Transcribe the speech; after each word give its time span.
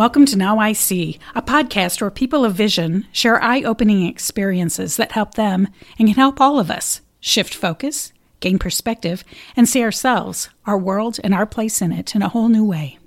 Welcome 0.00 0.24
to 0.24 0.38
Now 0.38 0.58
I 0.58 0.72
See, 0.72 1.18
a 1.34 1.42
podcast 1.42 2.00
where 2.00 2.10
people 2.10 2.42
of 2.42 2.54
vision 2.54 3.06
share 3.12 3.38
eye 3.44 3.60
opening 3.60 4.06
experiences 4.06 4.96
that 4.96 5.12
help 5.12 5.34
them 5.34 5.68
and 5.98 6.08
can 6.08 6.16
help 6.16 6.40
all 6.40 6.58
of 6.58 6.70
us 6.70 7.02
shift 7.20 7.52
focus, 7.52 8.10
gain 8.40 8.58
perspective, 8.58 9.24
and 9.54 9.68
see 9.68 9.82
ourselves, 9.82 10.48
our 10.64 10.78
world, 10.78 11.20
and 11.22 11.34
our 11.34 11.44
place 11.44 11.82
in 11.82 11.92
it 11.92 12.14
in 12.14 12.22
a 12.22 12.30
whole 12.30 12.48
new 12.48 12.64
way. 12.64 12.98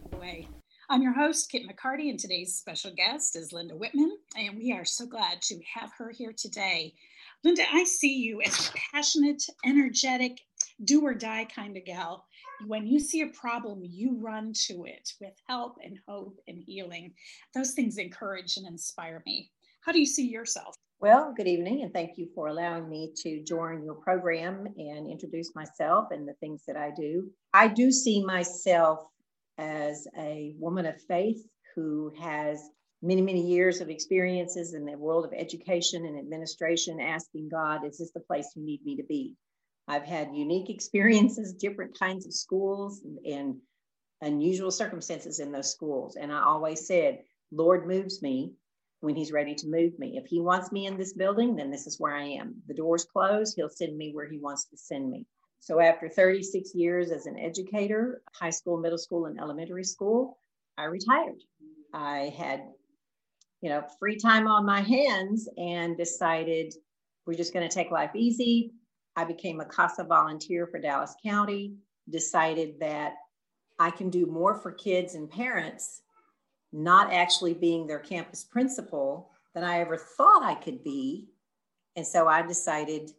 I'm 0.88 1.02
your 1.02 1.14
host, 1.14 1.50
Kit 1.50 1.64
McCarty, 1.64 2.12
and 2.12 2.20
today's 2.20 2.54
special 2.54 2.92
guest 2.96 3.36
is 3.36 3.52
Linda 3.52 3.76
Whitman, 3.76 4.16
and 4.38 4.56
we 4.56 4.72
are 4.72 4.86
so 4.86 5.08
glad 5.08 5.42
to 5.42 5.60
have 5.74 5.90
her 5.98 6.12
here 6.12 6.36
today. 6.38 6.94
Linda, 7.44 7.64
I 7.74 7.86
see 7.86 8.20
you 8.20 8.40
as 8.44 8.70
a 8.70 8.72
passionate, 8.94 9.42
energetic, 9.66 10.42
do 10.86 11.02
or 11.02 11.16
die 11.16 11.46
kind 11.46 11.76
of 11.76 11.86
gal 11.86 12.28
when 12.68 12.88
you 12.88 13.00
see 13.00 13.22
a 13.22 13.28
problem, 13.28 13.82
you 13.84 14.18
run 14.20 14.54
to 14.68 14.86
it 14.86 15.10
with 15.20 15.34
help 15.48 15.78
and 15.84 15.98
hope 16.08 16.38
and 16.48 16.62
healing. 16.66 17.14
Those 17.54 17.72
things 17.72 17.98
encourage 17.98 18.58
and 18.58 18.68
inspire 18.68 19.22
me. 19.26 19.52
How 19.82 19.92
do 19.92 20.00
you 20.00 20.06
see 20.06 20.28
yourself? 20.28 20.76
Well, 21.00 21.34
good 21.36 21.48
evening, 21.48 21.82
and 21.84 21.92
thank 21.92 22.18
you 22.18 22.30
for 22.34 22.48
allowing 22.48 22.90
me 22.90 23.12
to 23.24 23.44
join 23.44 23.84
your 23.84 23.96
program 23.96 24.66
and 24.78 25.12
introduce 25.12 25.54
myself 25.54 26.08
and 26.12 26.26
the 26.26 26.36
things 26.36 26.64
that 26.66 26.78
I 26.78 26.92
do. 26.96 27.30
I 27.54 27.68
do 27.68 27.92
see 27.92 28.24
myself 28.24 29.00
as 29.58 30.08
a 30.18 30.56
woman 30.58 30.86
of 30.86 31.02
faith 31.02 31.46
who 31.76 32.14
has 32.22 32.70
many, 33.02 33.22
many 33.22 33.46
years 33.46 33.82
of 33.82 33.90
experiences 33.90 34.74
in 34.74 34.86
the 34.86 34.98
world 34.98 35.26
of 35.26 35.34
education 35.36 36.06
and 36.06 36.18
administration, 36.18 37.02
asking 37.02 37.50
God, 37.50 37.86
is 37.86 37.98
this 37.98 38.12
the 38.14 38.22
place 38.22 38.50
you 38.56 38.64
need 38.64 38.80
me 38.86 38.96
to 38.96 39.04
be? 39.04 39.36
I've 39.88 40.06
had 40.06 40.36
unique 40.36 40.70
experiences, 40.70 41.54
different 41.54 41.98
kinds 41.98 42.26
of 42.26 42.34
schools, 42.34 43.02
and, 43.26 43.56
unusual 44.24 44.72
circumstances 44.72 45.40
in 45.40 45.52
those 45.52 45.72
schools. 45.72 46.16
And 46.16 46.32
I 46.32 46.42
always 46.42 46.88
said, 46.88 47.20
Lord 47.52 47.88
moves 47.88 48.22
me 48.22 48.54
when 49.02 49.16
he's 49.16 49.32
ready 49.32 49.54
to 49.56 49.68
move 49.68 49.98
me. 50.00 50.18
If 50.18 50.28
he 50.28 50.40
wants 50.40 50.72
me 50.72 50.88
in 50.88 50.98
this 50.98 51.14
building, 51.14 51.56
then 51.56 51.70
this 51.70 51.86
is 51.86 52.00
where 52.00 52.16
I 52.16 52.24
am. 52.24 52.56
The 52.68 52.74
door's 52.74 53.06
closed, 53.06 53.56
he'll 53.56 53.70
send 53.70 53.98
me 53.98 54.12
where 54.14 54.30
he 54.30 54.40
wants 54.40 54.66
to 54.66 54.78
send 54.78 55.10
me. 55.10 55.26
So 55.60 55.80
after 55.80 56.10
36 56.10 56.74
years 56.74 57.12
as 57.12 57.26
an 57.26 57.38
educator, 57.38 58.22
high 58.34 58.50
school, 58.50 58.78
middle 58.78 58.98
school, 58.98 59.26
and 59.26 59.40
elementary 59.40 59.84
school, 59.84 60.38
I 60.78 60.86
retired. 60.86 61.42
I 61.94 62.34
had, 62.38 62.62
you 63.62 63.70
know, 63.70 63.84
free 64.00 64.18
time 64.18 64.48
on 64.48 64.66
my 64.66 64.82
hands 64.82 65.48
and 65.58 65.98
decided 65.98 66.74
we're 67.26 67.36
just 67.36 67.54
going 67.54 67.68
to 67.68 67.74
take 67.74 67.92
life 67.92 68.12
easy, 68.16 68.72
I 69.16 69.24
became 69.26 69.60
a 69.60 69.66
CASA 69.66 70.06
volunteer 70.06 70.68
for 70.68 70.80
Dallas 70.80 71.16
County, 71.24 71.76
decided 72.10 72.80
that 72.80 73.16
I 73.80 73.92
can 73.92 74.10
do 74.10 74.26
more 74.26 74.56
for 74.56 74.72
kids 74.72 75.16
and 75.16 75.30
parents, 75.30 76.02
not 76.72 77.14
actually 77.14 77.54
being 77.54 77.86
their 77.86 78.00
campus 78.00 78.44
principal 78.44 79.32
than 79.54 79.64
I 79.64 79.80
ever 79.80 79.98
thought 79.98 80.44
I 80.44 80.56
could 80.56 80.84
be. 80.84 81.30
And 81.96 82.06
so 82.06 82.28
I 82.28 82.42
decided, 82.42 83.12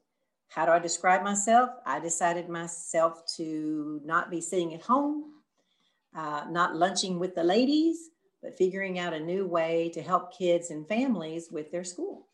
how 0.49 0.67
do 0.67 0.73
I 0.73 0.79
describe 0.81 1.23
myself? 1.23 1.71
I 1.87 2.01
decided 2.01 2.49
myself 2.49 3.23
to 3.37 4.01
not 4.05 4.31
be 4.31 4.41
sitting 4.41 4.75
at 4.75 4.83
home, 4.83 5.33
uh, 6.17 6.45
not 6.51 6.77
lunching 6.77 7.19
with 7.19 7.35
the 7.35 7.45
ladies, 7.45 8.11
but 8.43 8.59
figuring 8.59 8.99
out 8.99 9.15
a 9.15 9.21
new 9.21 9.47
way 9.47 9.91
to 9.95 10.03
help 10.03 10.37
kids 10.37 10.71
and 10.71 10.87
families 10.89 11.49
with 11.51 11.71
their 11.71 11.85
school 11.85 12.29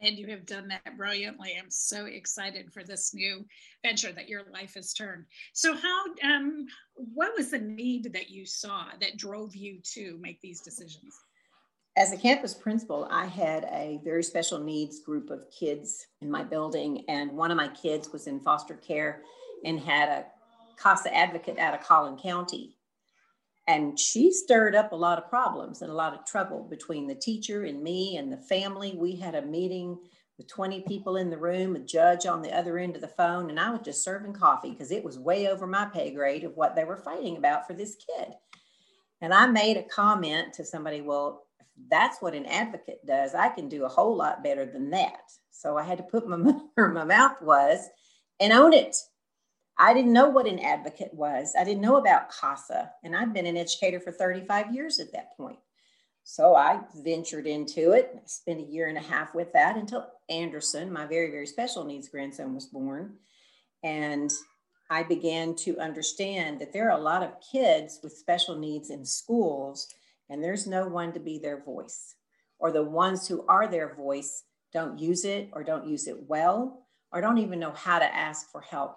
and 0.00 0.16
you 0.16 0.26
have 0.28 0.46
done 0.46 0.68
that 0.68 0.96
brilliantly. 0.96 1.56
I'm 1.58 1.70
so 1.70 2.06
excited 2.06 2.72
for 2.72 2.84
this 2.84 3.14
new 3.14 3.44
venture 3.82 4.12
that 4.12 4.28
your 4.28 4.44
life 4.52 4.74
has 4.74 4.92
turned. 4.92 5.24
So, 5.52 5.74
how, 5.74 6.04
um, 6.22 6.66
what 6.94 7.32
was 7.36 7.50
the 7.50 7.58
need 7.58 8.12
that 8.12 8.30
you 8.30 8.46
saw 8.46 8.86
that 9.00 9.16
drove 9.16 9.56
you 9.56 9.78
to 9.94 10.18
make 10.20 10.40
these 10.40 10.60
decisions? 10.60 11.14
As 11.96 12.12
a 12.12 12.16
campus 12.16 12.54
principal, 12.54 13.08
I 13.10 13.26
had 13.26 13.64
a 13.72 14.00
very 14.04 14.22
special 14.22 14.60
needs 14.60 15.00
group 15.00 15.30
of 15.30 15.50
kids 15.50 16.06
in 16.20 16.30
my 16.30 16.44
building, 16.44 17.04
and 17.08 17.32
one 17.32 17.50
of 17.50 17.56
my 17.56 17.68
kids 17.68 18.10
was 18.12 18.28
in 18.28 18.38
foster 18.40 18.74
care 18.74 19.22
and 19.64 19.80
had 19.80 20.08
a 20.08 20.26
CASA 20.80 21.14
advocate 21.14 21.58
out 21.58 21.74
of 21.74 21.80
Collin 21.80 22.16
County. 22.16 22.77
And 23.68 24.00
she 24.00 24.32
stirred 24.32 24.74
up 24.74 24.92
a 24.92 24.96
lot 24.96 25.18
of 25.18 25.28
problems 25.28 25.82
and 25.82 25.90
a 25.90 25.94
lot 25.94 26.14
of 26.14 26.24
trouble 26.24 26.66
between 26.68 27.06
the 27.06 27.14
teacher 27.14 27.64
and 27.64 27.82
me 27.82 28.16
and 28.16 28.32
the 28.32 28.38
family. 28.38 28.96
We 28.96 29.14
had 29.14 29.34
a 29.34 29.42
meeting 29.42 29.98
with 30.38 30.48
20 30.48 30.82
people 30.88 31.16
in 31.16 31.28
the 31.28 31.36
room, 31.36 31.76
a 31.76 31.80
judge 31.80 32.24
on 32.24 32.40
the 32.40 32.56
other 32.56 32.78
end 32.78 32.94
of 32.94 33.02
the 33.02 33.08
phone, 33.08 33.50
and 33.50 33.60
I 33.60 33.70
was 33.70 33.80
just 33.84 34.02
serving 34.02 34.32
coffee 34.32 34.70
because 34.70 34.90
it 34.90 35.04
was 35.04 35.18
way 35.18 35.48
over 35.48 35.66
my 35.66 35.84
pay 35.84 36.12
grade 36.12 36.44
of 36.44 36.56
what 36.56 36.74
they 36.74 36.84
were 36.84 36.96
fighting 36.96 37.36
about 37.36 37.66
for 37.66 37.74
this 37.74 37.96
kid. 37.96 38.28
And 39.20 39.34
I 39.34 39.46
made 39.46 39.76
a 39.76 39.82
comment 39.82 40.54
to 40.54 40.64
somebody, 40.64 41.02
well, 41.02 41.44
that's 41.90 42.22
what 42.22 42.34
an 42.34 42.46
advocate 42.46 43.04
does, 43.06 43.34
I 43.34 43.50
can 43.50 43.68
do 43.68 43.84
a 43.84 43.88
whole 43.88 44.16
lot 44.16 44.42
better 44.42 44.64
than 44.64 44.90
that. 44.90 45.20
So 45.50 45.76
I 45.76 45.82
had 45.82 45.98
to 45.98 46.04
put 46.04 46.26
my 46.26 46.36
where 46.74 46.88
my 46.88 47.04
mouth 47.04 47.42
was 47.42 47.86
and 48.40 48.52
own 48.52 48.72
it. 48.72 48.96
I 49.78 49.94
didn't 49.94 50.12
know 50.12 50.28
what 50.28 50.48
an 50.48 50.58
advocate 50.58 51.14
was. 51.14 51.54
I 51.58 51.62
didn't 51.62 51.82
know 51.82 51.98
about 51.98 52.32
CASA, 52.32 52.90
and 53.04 53.14
I'd 53.14 53.32
been 53.32 53.46
an 53.46 53.56
educator 53.56 54.00
for 54.00 54.10
35 54.10 54.74
years 54.74 54.98
at 54.98 55.12
that 55.12 55.36
point. 55.36 55.58
So 56.24 56.56
I 56.56 56.80
ventured 56.96 57.46
into 57.46 57.92
it. 57.92 58.10
I 58.14 58.20
spent 58.26 58.60
a 58.60 58.70
year 58.70 58.88
and 58.88 58.98
a 58.98 59.02
half 59.02 59.34
with 59.34 59.52
that 59.52 59.76
until 59.76 60.10
Anderson, 60.28 60.92
my 60.92 61.06
very, 61.06 61.30
very 61.30 61.46
special 61.46 61.84
needs 61.84 62.08
grandson, 62.08 62.54
was 62.54 62.66
born. 62.66 63.14
And 63.84 64.32
I 64.90 65.04
began 65.04 65.54
to 65.56 65.78
understand 65.78 66.60
that 66.60 66.72
there 66.72 66.90
are 66.90 66.98
a 66.98 67.02
lot 67.02 67.22
of 67.22 67.40
kids 67.40 68.00
with 68.02 68.12
special 68.12 68.58
needs 68.58 68.90
in 68.90 69.04
schools, 69.04 69.88
and 70.28 70.42
there's 70.42 70.66
no 70.66 70.88
one 70.88 71.12
to 71.12 71.20
be 71.20 71.38
their 71.38 71.62
voice. 71.62 72.16
Or 72.58 72.72
the 72.72 72.82
ones 72.82 73.28
who 73.28 73.46
are 73.48 73.68
their 73.68 73.94
voice 73.94 74.42
don't 74.72 74.98
use 74.98 75.24
it, 75.24 75.48
or 75.52 75.62
don't 75.62 75.86
use 75.86 76.08
it 76.08 76.28
well, 76.28 76.84
or 77.12 77.20
don't 77.20 77.38
even 77.38 77.60
know 77.60 77.72
how 77.72 78.00
to 78.00 78.14
ask 78.14 78.50
for 78.50 78.60
help 78.60 78.96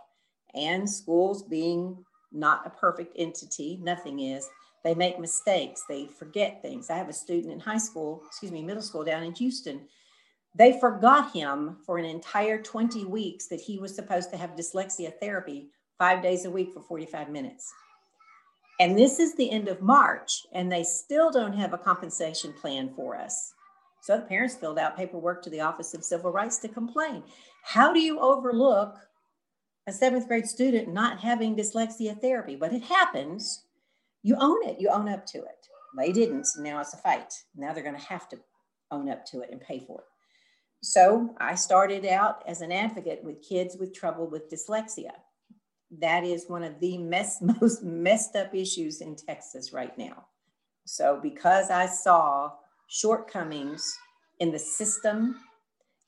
and 0.56 0.90
schools 0.90 1.44
being 1.44 2.04
not 2.32 2.66
a 2.66 2.70
perfect 2.70 3.14
entity, 3.18 3.80
nothing 3.82 4.20
is, 4.20 4.48
they 4.84 4.96
make 4.96 5.20
mistakes, 5.20 5.84
they 5.88 6.08
forget 6.08 6.62
things. 6.62 6.90
I 6.90 6.98
have 6.98 7.10
a 7.10 7.14
student 7.14 7.54
in 7.54 7.60
high 7.60 7.78
school, 7.78 8.24
excuse 8.26 8.52
me, 8.52 8.64
middle 8.64 8.82
school 8.82 9.04
down 9.04 9.24
in 9.24 9.34
Houston. 9.34 9.82
They 10.56 10.80
forgot 10.80 11.34
him 11.34 11.78
for 11.86 11.98
an 11.98 12.06
entire 12.06 12.62
20 12.62 13.06
weeks 13.06 13.48
that 13.48 13.62
he 13.62 13.78
was 13.78 13.96
supposed 13.96 14.32
to 14.32 14.38
have 14.38 14.56
dyslexia 14.56 15.14
therapy 15.20 15.70
five 15.98 16.24
days 16.24 16.46
a 16.46 16.52
week 16.52 16.74
for 16.74 16.82
45 16.82 17.30
minutes. 17.30 17.72
And 18.80 18.98
this 18.98 19.20
is 19.20 19.36
the 19.36 19.52
end 19.52 19.68
of 19.68 19.82
March, 19.82 20.48
and 20.54 20.72
they 20.72 20.84
still 20.84 21.30
don't 21.30 21.54
have 21.54 21.74
a 21.74 21.78
compensation 21.78 22.52
plan 22.54 22.92
for 22.96 23.16
us. 23.16 23.54
So 24.02 24.18
the 24.18 24.24
parents 24.24 24.56
filled 24.56 24.80
out 24.80 24.98
paperwork 24.98 25.44
to 25.44 25.52
the 25.52 25.62
Office 25.62 25.94
of 25.94 26.04
Civil 26.04 26.32
Rights 26.32 26.58
to 26.60 26.68
complain. 26.68 27.22
How 27.64 27.94
do 27.94 28.00
you 28.00 28.20
overlook 28.20 28.98
a 29.92 29.94
seventh 29.94 30.26
grade 30.30 30.48
student 30.48 30.88
not 30.88 31.20
having 31.20 31.54
dyslexia 31.54 32.20
therapy, 32.20 32.56
but 32.56 32.72
it 32.72 32.82
happens. 32.82 33.66
You 34.24 34.38
own 34.40 34.66
it, 34.66 34.80
you 34.80 34.90
own 34.90 35.10
up 35.10 35.26
to 35.28 35.40
it. 35.40 35.68
They 35.98 36.14
didn't, 36.14 36.46
so 36.46 36.62
now 36.62 36.80
it's 36.80 36.94
a 36.94 36.98
fight. 36.98 37.34
Now 37.58 37.74
they're 37.74 37.84
going 37.84 38.00
to 38.00 38.02
have 38.02 38.30
to 38.30 38.40
own 38.90 39.10
up 39.10 39.26
to 39.28 39.42
it 39.42 39.50
and 39.52 39.60
pay 39.60 39.80
for 39.80 40.00
it. 40.00 40.06
So 40.82 41.36
I 41.40 41.56
started 41.56 42.06
out 42.06 42.42
as 42.48 42.62
an 42.62 42.72
advocate 42.72 43.22
with 43.22 43.42
kids 43.42 43.76
with 43.78 43.94
trouble 43.94 44.28
with 44.28 44.50
dyslexia. 44.50 45.12
That 46.00 46.24
is 46.24 46.46
one 46.48 46.64
of 46.64 46.80
the 46.80 46.98
mess, 46.98 47.42
most 47.62 47.84
messed 47.84 48.38
up 48.38 48.56
issues 48.56 49.02
in 49.02 49.18
Texas 49.18 49.74
right 49.74 49.96
now. 49.98 50.26
So 50.86 51.20
because 51.22 51.70
I 51.70 51.86
saw 51.86 52.54
shortcomings 52.88 53.94
in 54.40 54.54
the 54.54 54.60
system, 54.60 55.36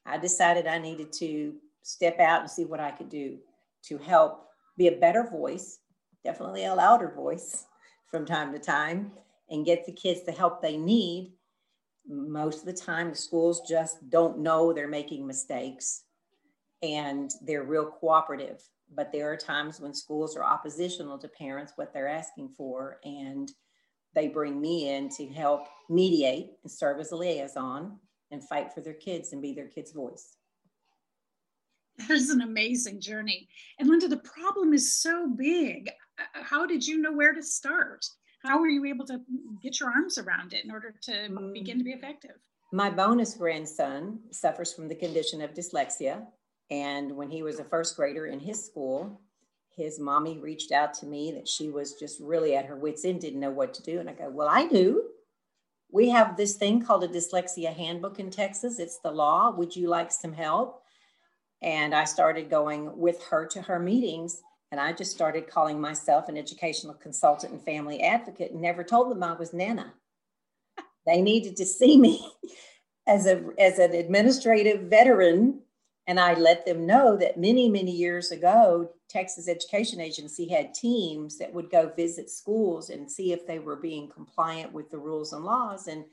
I 0.06 0.18
decided 0.18 0.68
I 0.68 0.78
needed 0.78 1.12
to 1.20 1.56
step 1.82 2.22
out 2.22 2.42
and 2.42 2.50
see 2.50 2.64
what 2.64 2.80
I 2.80 2.92
could 2.92 3.10
do 3.10 3.40
to 3.88 3.98
help 3.98 4.48
be 4.78 4.88
a 4.88 4.98
better 4.98 5.24
voice, 5.24 5.80
definitely 6.24 6.66
a 6.66 6.76
louder 6.76 7.14
voice 7.16 7.66
from 8.12 8.26
time 8.26 8.54
to 8.54 8.60
time, 8.60 9.12
and 9.50 9.66
get 9.66 9.86
the 9.86 9.92
kids 9.92 10.24
the 10.26 10.32
help 10.32 10.62
they 10.62 10.78
need. 10.78 11.34
Most 12.08 12.60
of 12.60 12.66
the 12.66 12.74
time, 12.74 13.10
the 13.10 13.16
schools 13.16 13.62
just 13.68 14.10
don't 14.10 14.40
know 14.40 14.74
they're 14.74 14.88
making 14.88 15.26
mistakes 15.26 16.04
and 16.82 17.32
they're 17.42 17.64
real 17.64 17.86
cooperative. 17.86 18.62
But 18.94 19.12
there 19.12 19.32
are 19.32 19.38
times 19.38 19.80
when 19.80 19.94
schools 19.94 20.36
are 20.36 20.44
oppositional 20.44 21.18
to 21.20 21.28
parents, 21.28 21.74
what 21.76 21.94
they're 21.94 22.10
asking 22.10 22.50
for, 22.50 23.00
and 23.04 23.50
they 24.14 24.28
bring 24.28 24.60
me 24.60 24.90
in 24.90 25.10
to 25.10 25.28
help 25.28 25.68
mediate 25.90 26.52
and 26.64 26.72
serve 26.72 27.00
as 27.00 27.12
a 27.12 27.16
liaison 27.16 27.98
and 28.32 28.48
fight 28.48 28.74
for 28.74 28.82
their 28.82 28.94
kids 28.94 29.34
and 29.34 29.42
be 29.42 29.54
their 29.54 29.68
kids' 29.68 29.92
voice. 29.92 30.38
That 32.00 32.12
is 32.12 32.30
an 32.32 32.42
amazing 32.42 33.00
journey. 33.02 33.48
And 33.80 33.88
Linda, 33.88 34.08
the 34.08 34.18
problem 34.18 34.74
is 34.74 34.96
so 34.96 35.28
big. 35.28 35.90
Uh, 36.20 36.44
how 36.44 36.66
did 36.66 36.86
you 36.86 37.00
know 37.00 37.14
where 37.14 37.34
to 37.34 37.44
start? 37.44 38.06
How 38.44 38.60
were 38.60 38.68
you 38.68 38.86
able 38.86 39.06
to 39.06 39.22
get 39.62 39.80
your 39.80 39.90
arms 39.90 40.18
around 40.18 40.54
it 40.54 40.66
in 40.66 40.72
order 40.72 40.94
to 41.04 41.30
begin 41.54 41.78
to 41.78 41.84
be 41.84 41.92
effective? 41.92 42.36
My 42.72 42.90
bonus 42.90 43.36
grandson 43.36 44.20
suffers 44.32 44.74
from 44.74 44.88
the 44.88 44.96
condition 44.96 45.42
of 45.42 45.54
dyslexia. 45.54 46.26
And 46.72 47.12
when 47.16 47.30
he 47.30 47.44
was 47.44 47.60
a 47.60 47.64
first 47.64 47.96
grader 47.96 48.26
in 48.26 48.40
his 48.40 48.66
school, 48.66 49.22
his 49.76 50.00
mommy 50.00 50.40
reached 50.40 50.72
out 50.72 50.94
to 50.96 51.06
me 51.06 51.32
that 51.34 51.48
she 51.48 51.70
was 51.70 51.94
just 51.94 52.20
really 52.20 52.56
at 52.56 52.66
her 52.66 52.76
wits' 52.76 53.06
end, 53.06 53.22
didn't 53.22 53.40
know 53.40 53.52
what 53.52 53.74
to 53.76 53.84
do. 53.84 54.00
And 54.00 54.10
I 54.10 54.14
go, 54.14 54.30
Well, 54.30 54.50
I 54.50 54.68
do. 54.68 55.04
we 55.92 56.10
have 56.10 56.36
this 56.36 56.56
thing 56.56 56.84
called 56.84 57.04
a 57.04 57.08
dyslexia 57.08 57.74
handbook 57.74 58.20
in 58.20 58.32
Texas. 58.32 58.80
It's 58.80 58.98
the 59.00 59.12
law. 59.12 59.52
Would 59.52 59.76
you 59.76 59.88
like 59.88 60.12
some 60.12 60.34
help? 60.34 60.83
And 61.64 61.96
I 61.96 62.04
started 62.04 62.50
going 62.50 62.98
with 62.98 63.24
her 63.24 63.46
to 63.48 63.62
her 63.62 63.80
meetings. 63.80 64.42
And 64.72 64.82
I 64.82 64.92
just 64.92 65.12
started 65.12 65.50
calling 65.50 65.80
myself 65.80 66.30
an 66.30 66.38
educational 66.38 66.96
consultant 66.96 67.54
and 67.54 67.62
family 67.62 68.02
advocate 68.02 68.52
and 68.52 68.62
never 68.62 68.84
told 68.84 69.10
them 69.10 69.24
I 69.24 69.34
was 69.34 69.54
Nana. 69.54 69.94
they 71.06 71.22
needed 71.22 71.56
to 71.58 71.66
see 71.66 71.98
me 71.98 72.28
as, 73.08 73.26
a, 73.26 73.44
as 73.58 73.80
an 73.80 73.94
administrative 73.94 74.82
veteran 74.90 75.62
and 76.08 76.20
I 76.20 76.34
let 76.34 76.66
them 76.66 76.86
know 76.86 77.16
that 77.18 77.40
many, 77.40 77.70
many 77.70 77.92
years 77.92 78.32
ago, 78.32 78.90
Texas 79.10 79.48
Education 79.48 80.02
Agency 80.02 80.50
had 80.50 80.74
teams 80.74 81.38
that 81.38 81.54
would 81.54 81.72
go 81.72 81.94
visit 81.96 82.30
schools 82.30 82.90
and 82.90 83.10
see 83.10 83.32
if 83.32 83.48
they 83.48 83.60
were 83.60 83.78
being 83.78 84.10
compliant 84.10 84.74
with 84.74 84.92
the 84.92 84.98
rules 84.98 85.32
and 85.32 85.46
laws. 85.46 85.88
And 85.88 86.04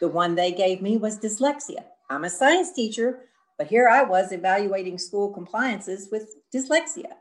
the 0.00 0.08
one 0.08 0.34
they 0.34 0.52
gave 0.52 0.82
me 0.82 0.98
was 0.98 1.18
dyslexia. 1.18 1.84
I'm 2.10 2.24
a 2.24 2.30
science 2.30 2.72
teacher, 2.72 3.20
but 3.58 3.68
here 3.68 3.88
I 3.88 4.02
was 4.02 4.32
evaluating 4.32 4.98
school 4.98 5.32
compliances 5.32 6.08
with 6.10 6.28
dyslexia. 6.54 7.12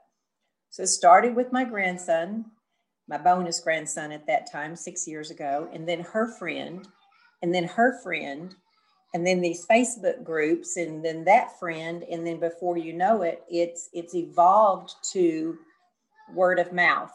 So 0.70 0.84
it 0.84 0.88
started 0.88 1.36
with 1.36 1.52
my 1.52 1.64
grandson, 1.64 2.46
my 3.08 3.18
bonus 3.18 3.60
grandson 3.60 4.12
at 4.12 4.26
that 4.28 4.52
time, 4.52 4.76
six 4.76 5.08
years 5.08 5.30
ago, 5.30 5.70
and 5.72 5.88
then 5.88 6.00
her 6.00 6.28
friend, 6.28 6.88
and 7.42 7.54
then 7.54 7.66
her 7.66 8.02
friend, 8.02 8.56
and 9.14 9.28
then 9.28 9.42
these 9.42 9.68
Facebook 9.68 10.24
groups, 10.24 10.78
and 10.78 11.06
then 11.06 11.24
that 11.26 11.60
friend, 11.60 12.04
and 12.10 12.26
then 12.26 12.40
before 12.40 12.78
you 12.78 12.94
know 12.94 13.22
it, 13.22 13.44
it's 13.50 13.90
it's 13.94 14.16
evolved 14.16 14.96
to 15.12 15.58
word 16.34 16.58
of 16.58 16.74
mouth 16.74 17.12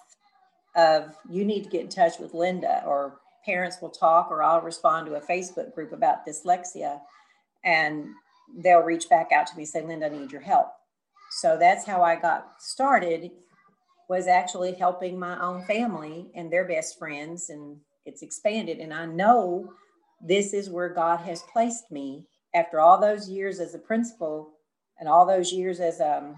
of 0.77 1.17
you 1.29 1.45
need 1.45 1.65
to 1.65 1.71
get 1.71 1.81
in 1.81 1.89
touch 1.89 2.21
with 2.21 2.35
Linda, 2.35 2.85
or 2.87 3.19
parents 3.45 3.79
will 3.83 3.91
talk, 3.91 4.31
or 4.31 4.43
I'll 4.43 4.61
respond 4.61 5.07
to 5.07 5.15
a 5.15 5.21
Facebook 5.21 5.75
group 5.75 5.93
about 5.93 6.25
dyslexia, 6.25 7.01
and 7.65 8.07
they'll 8.57 8.81
reach 8.81 9.09
back 9.09 9.31
out 9.33 9.47
to 9.49 9.57
me 9.57 9.65
say, 9.65 9.85
Linda, 9.85 10.07
I 10.07 10.09
need 10.11 10.33
your 10.33 10.41
help. 10.41 10.69
So 11.31 11.57
that's 11.59 11.85
how 11.85 12.03
I 12.03 12.17
got 12.17 12.55
started 12.59 13.31
was 14.09 14.27
actually 14.27 14.73
helping 14.73 15.19
my 15.19 15.39
own 15.41 15.65
family 15.65 16.31
and 16.35 16.51
their 16.51 16.67
best 16.67 16.99
friends 16.99 17.51
and 17.51 17.77
it's 18.07 18.23
expanded 18.23 18.79
and 18.79 18.95
I 18.95 19.05
know 19.05 19.71
this 20.21 20.53
is 20.53 20.71
where 20.71 20.89
God 20.89 21.19
has 21.21 21.43
placed 21.53 21.91
me 21.91 22.27
after 22.55 22.81
all 22.81 23.01
those 23.01 23.29
years 23.29 23.61
as 23.61 23.75
a 23.75 23.79
principal 23.79 24.55
and 24.99 25.09
all 25.09 25.27
those 25.27 25.53
years 25.53 25.81
as 25.81 26.01
um, 26.01 26.37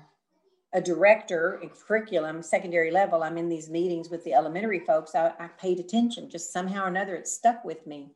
a 0.72 0.80
director 0.80 1.58
in 1.62 1.70
curriculum, 1.70 2.42
secondary 2.42 2.90
level. 2.90 3.22
I'm 3.22 3.38
in 3.38 3.48
these 3.48 3.70
meetings 3.70 4.10
with 4.10 4.22
the 4.24 4.34
elementary 4.34 4.80
folks. 4.80 5.14
I, 5.14 5.32
I 5.38 5.48
paid 5.58 5.80
attention, 5.80 6.28
just 6.28 6.52
somehow 6.52 6.84
or 6.84 6.88
another, 6.88 7.16
it 7.16 7.26
stuck 7.26 7.64
with 7.64 7.86
me. 7.86 8.10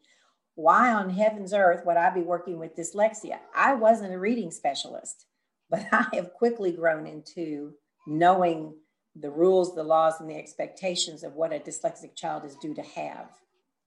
Why 0.54 0.92
on 0.92 1.10
heaven's 1.10 1.52
earth 1.52 1.84
would 1.84 1.96
I 1.96 2.10
be 2.10 2.20
working 2.20 2.58
with 2.58 2.76
dyslexia? 2.76 3.38
I 3.54 3.74
wasn't 3.74 4.14
a 4.14 4.18
reading 4.18 4.50
specialist, 4.50 5.26
but 5.70 5.86
I 5.92 6.06
have 6.14 6.32
quickly 6.34 6.72
grown 6.72 7.06
into 7.06 7.72
knowing 8.06 8.74
the 9.16 9.30
rules, 9.30 9.74
the 9.74 9.84
laws, 9.84 10.20
and 10.20 10.28
the 10.28 10.36
expectations 10.36 11.22
of 11.22 11.34
what 11.34 11.52
a 11.52 11.58
dyslexic 11.58 12.16
child 12.16 12.44
is 12.44 12.56
due 12.56 12.74
to 12.74 12.82
have. 12.82 13.28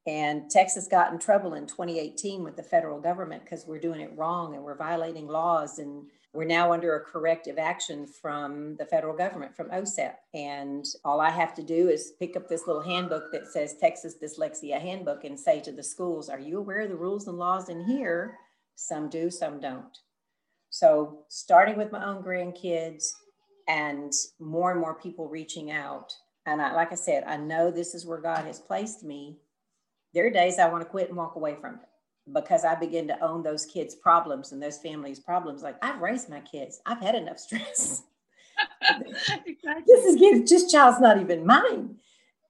And 0.05 0.49
Texas 0.49 0.87
got 0.87 1.11
in 1.11 1.19
trouble 1.19 1.53
in 1.53 1.67
2018 1.67 2.43
with 2.43 2.55
the 2.55 2.63
federal 2.63 3.01
government 3.01 3.43
because 3.43 3.67
we're 3.67 3.79
doing 3.79 3.99
it 3.99 4.15
wrong 4.15 4.55
and 4.55 4.63
we're 4.63 4.77
violating 4.77 5.27
laws. 5.27 5.79
And 5.79 6.05
we're 6.37 6.45
now 6.45 6.71
under 6.71 6.95
a 6.95 6.99
corrective 6.99 7.57
action 7.57 8.05
from 8.05 8.75
the 8.75 8.85
federal 8.85 9.17
government, 9.17 9.55
from 9.55 9.71
OSEP. 9.71 10.13
And 10.35 10.85
all 11.03 11.19
I 11.19 11.31
have 11.31 11.55
to 11.55 11.63
do 11.63 11.89
is 11.89 12.13
pick 12.19 12.37
up 12.37 12.47
this 12.47 12.67
little 12.67 12.83
handbook 12.83 13.31
that 13.31 13.47
says 13.47 13.73
Texas 13.81 14.17
Dyslexia 14.21 14.79
Handbook 14.79 15.23
and 15.23 15.39
say 15.39 15.59
to 15.61 15.71
the 15.71 15.81
schools, 15.81 16.29
Are 16.29 16.39
you 16.39 16.59
aware 16.59 16.81
of 16.81 16.89
the 16.89 16.95
rules 16.95 17.27
and 17.27 17.39
laws 17.39 17.69
in 17.69 17.83
here? 17.83 18.37
Some 18.75 19.09
do, 19.09 19.31
some 19.31 19.59
don't. 19.59 19.97
So, 20.69 21.23
starting 21.27 21.75
with 21.75 21.91
my 21.91 22.05
own 22.05 22.21
grandkids 22.21 23.13
and 23.67 24.13
more 24.39 24.69
and 24.69 24.79
more 24.79 24.93
people 24.93 25.27
reaching 25.27 25.71
out. 25.71 26.13
And 26.45 26.61
I, 26.61 26.75
like 26.75 26.91
I 26.91 26.95
said, 26.95 27.23
I 27.25 27.37
know 27.37 27.71
this 27.71 27.95
is 27.95 28.05
where 28.05 28.21
God 28.21 28.45
has 28.45 28.59
placed 28.59 29.03
me 29.03 29.37
there 30.13 30.25
are 30.25 30.31
days 30.31 30.57
I 30.57 30.69
want 30.69 30.83
to 30.83 30.89
quit 30.89 31.09
and 31.09 31.17
walk 31.17 31.35
away 31.35 31.55
from 31.59 31.75
it 31.75 31.86
because 32.33 32.65
I 32.65 32.75
begin 32.75 33.07
to 33.07 33.23
own 33.23 33.43
those 33.43 33.65
kids' 33.65 33.95
problems 33.95 34.51
and 34.51 34.61
those 34.61 34.77
families' 34.77 35.19
problems. 35.19 35.63
Like 35.63 35.77
I've 35.81 36.01
raised 36.01 36.29
my 36.29 36.41
kids, 36.41 36.81
I've 36.85 37.01
had 37.01 37.15
enough 37.15 37.39
stress. 37.39 38.03
exactly. 39.45 39.83
This 39.85 40.05
is 40.05 40.49
this 40.49 40.71
child's 40.71 40.99
not 40.99 41.19
even 41.19 41.45
mine, 41.45 41.95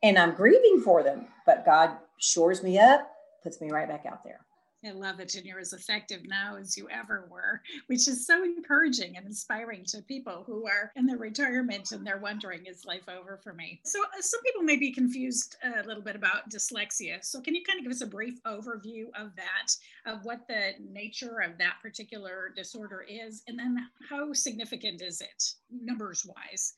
and 0.03 0.17
I'm 0.17 0.35
grieving 0.35 0.81
for 0.83 1.03
them. 1.03 1.27
But 1.45 1.65
God 1.65 1.91
shores 2.19 2.63
me 2.63 2.79
up, 2.79 3.09
puts 3.43 3.61
me 3.61 3.71
right 3.71 3.87
back 3.87 4.05
out 4.05 4.23
there. 4.23 4.46
I 4.85 4.91
love 4.91 5.19
it. 5.19 5.33
And 5.35 5.45
you're 5.45 5.59
as 5.59 5.73
effective 5.73 6.21
now 6.25 6.55
as 6.55 6.77
you 6.77 6.87
ever 6.89 7.27
were, 7.31 7.61
which 7.87 8.07
is 8.07 8.27
so 8.27 8.43
encouraging 8.43 9.17
and 9.17 9.25
inspiring 9.25 9.83
to 9.85 10.01
people 10.03 10.43
who 10.45 10.67
are 10.67 10.91
in 10.95 11.05
their 11.05 11.17
retirement 11.17 11.91
and 11.91 12.05
they're 12.05 12.19
wondering, 12.19 12.65
is 12.65 12.85
life 12.85 13.09
over 13.09 13.39
for 13.43 13.53
me? 13.53 13.79
So, 13.83 13.99
uh, 13.99 14.21
some 14.21 14.41
people 14.43 14.61
may 14.61 14.77
be 14.77 14.91
confused 14.91 15.55
a 15.63 15.85
little 15.87 16.03
bit 16.03 16.15
about 16.15 16.49
dyslexia. 16.49 17.23
So, 17.23 17.41
can 17.41 17.55
you 17.55 17.63
kind 17.63 17.79
of 17.79 17.83
give 17.83 17.91
us 17.91 18.01
a 18.01 18.07
brief 18.07 18.41
overview 18.43 19.05
of 19.15 19.35
that, 19.35 19.75
of 20.05 20.23
what 20.23 20.47
the 20.47 20.73
nature 20.91 21.39
of 21.41 21.57
that 21.57 21.75
particular 21.81 22.51
disorder 22.55 23.03
is, 23.07 23.43
and 23.47 23.57
then 23.57 23.77
how 24.09 24.31
significant 24.33 25.01
is 25.01 25.21
it, 25.21 25.53
numbers 25.71 26.25
wise? 26.25 26.73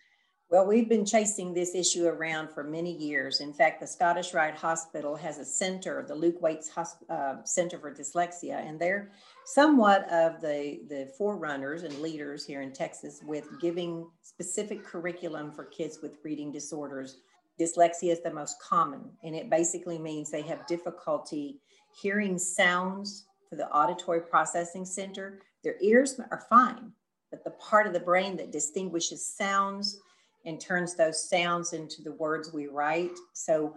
Well, 0.52 0.66
we've 0.66 0.90
been 0.90 1.06
chasing 1.06 1.54
this 1.54 1.76
issue 1.76 2.08
around 2.08 2.50
for 2.50 2.64
many 2.64 2.92
years. 2.92 3.40
In 3.40 3.54
fact, 3.54 3.80
the 3.80 3.86
Scottish 3.86 4.34
Rite 4.34 4.56
Hospital 4.56 5.16
has 5.16 5.38
a 5.38 5.46
center, 5.46 6.04
the 6.08 6.16
Luke 6.16 6.42
Waites 6.42 6.72
uh, 7.08 7.36
Center 7.44 7.78
for 7.78 7.94
Dyslexia, 7.94 8.68
and 8.68 8.80
they're 8.80 9.12
somewhat 9.46 10.12
of 10.12 10.42
the, 10.42 10.80
the 10.90 11.14
forerunners 11.16 11.84
and 11.84 11.96
leaders 12.00 12.48
here 12.48 12.64
in 12.64 12.74
Texas 12.74 13.22
with 13.24 13.48
giving 13.62 14.08
specific 14.24 14.84
curriculum 14.84 15.52
for 15.52 15.66
kids 15.66 16.00
with 16.02 16.18
reading 16.24 16.52
disorders. 16.52 17.18
Dyslexia 17.60 18.12
is 18.12 18.22
the 18.22 18.34
most 18.34 18.60
common, 18.60 19.04
and 19.24 19.36
it 19.36 19.52
basically 19.52 20.00
means 20.00 20.32
they 20.32 20.42
have 20.42 20.66
difficulty 20.66 21.60
hearing 22.02 22.40
sounds 22.40 23.26
for 23.48 23.56
the 23.56 23.70
auditory 23.70 24.22
processing 24.22 24.86
center. 24.86 25.42
Their 25.64 25.76
ears 25.80 26.20
are 26.32 26.44
fine, 26.50 26.92
but 27.30 27.44
the 27.44 27.52
part 27.52 27.86
of 27.86 27.94
the 27.94 28.00
brain 28.00 28.36
that 28.38 28.52
distinguishes 28.52 29.24
sounds 29.24 30.00
and 30.50 30.60
turns 30.60 30.96
those 30.96 31.30
sounds 31.30 31.74
into 31.74 32.02
the 32.02 32.14
words 32.14 32.52
we 32.52 32.68
write 32.68 33.18
so 33.34 33.76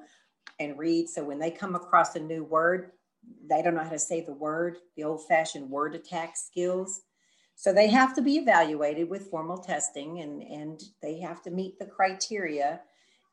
and 0.59 0.79
read. 0.79 1.09
So 1.09 1.23
when 1.23 1.39
they 1.39 1.51
come 1.51 1.75
across 1.75 2.17
a 2.17 2.21
new 2.21 2.43
word 2.43 2.93
they 3.49 3.63
don't 3.63 3.75
know 3.75 3.85
how 3.85 3.91
to 3.91 3.99
say 3.99 4.21
the 4.21 4.33
word 4.33 4.79
the 4.97 5.05
old 5.05 5.27
fashioned 5.29 5.71
word 5.71 5.95
attack 5.95 6.37
skills. 6.37 7.03
So 7.55 7.73
they 7.73 7.89
have 7.89 8.15
to 8.17 8.23
be 8.23 8.37
evaluated 8.37 9.09
with 9.09 9.31
formal 9.31 9.59
testing 9.59 10.21
and 10.21 10.43
and 10.43 10.83
they 11.01 11.21
have 11.21 11.43
to 11.43 11.51
meet 11.51 11.79
the 11.79 11.87
criteria 11.87 12.81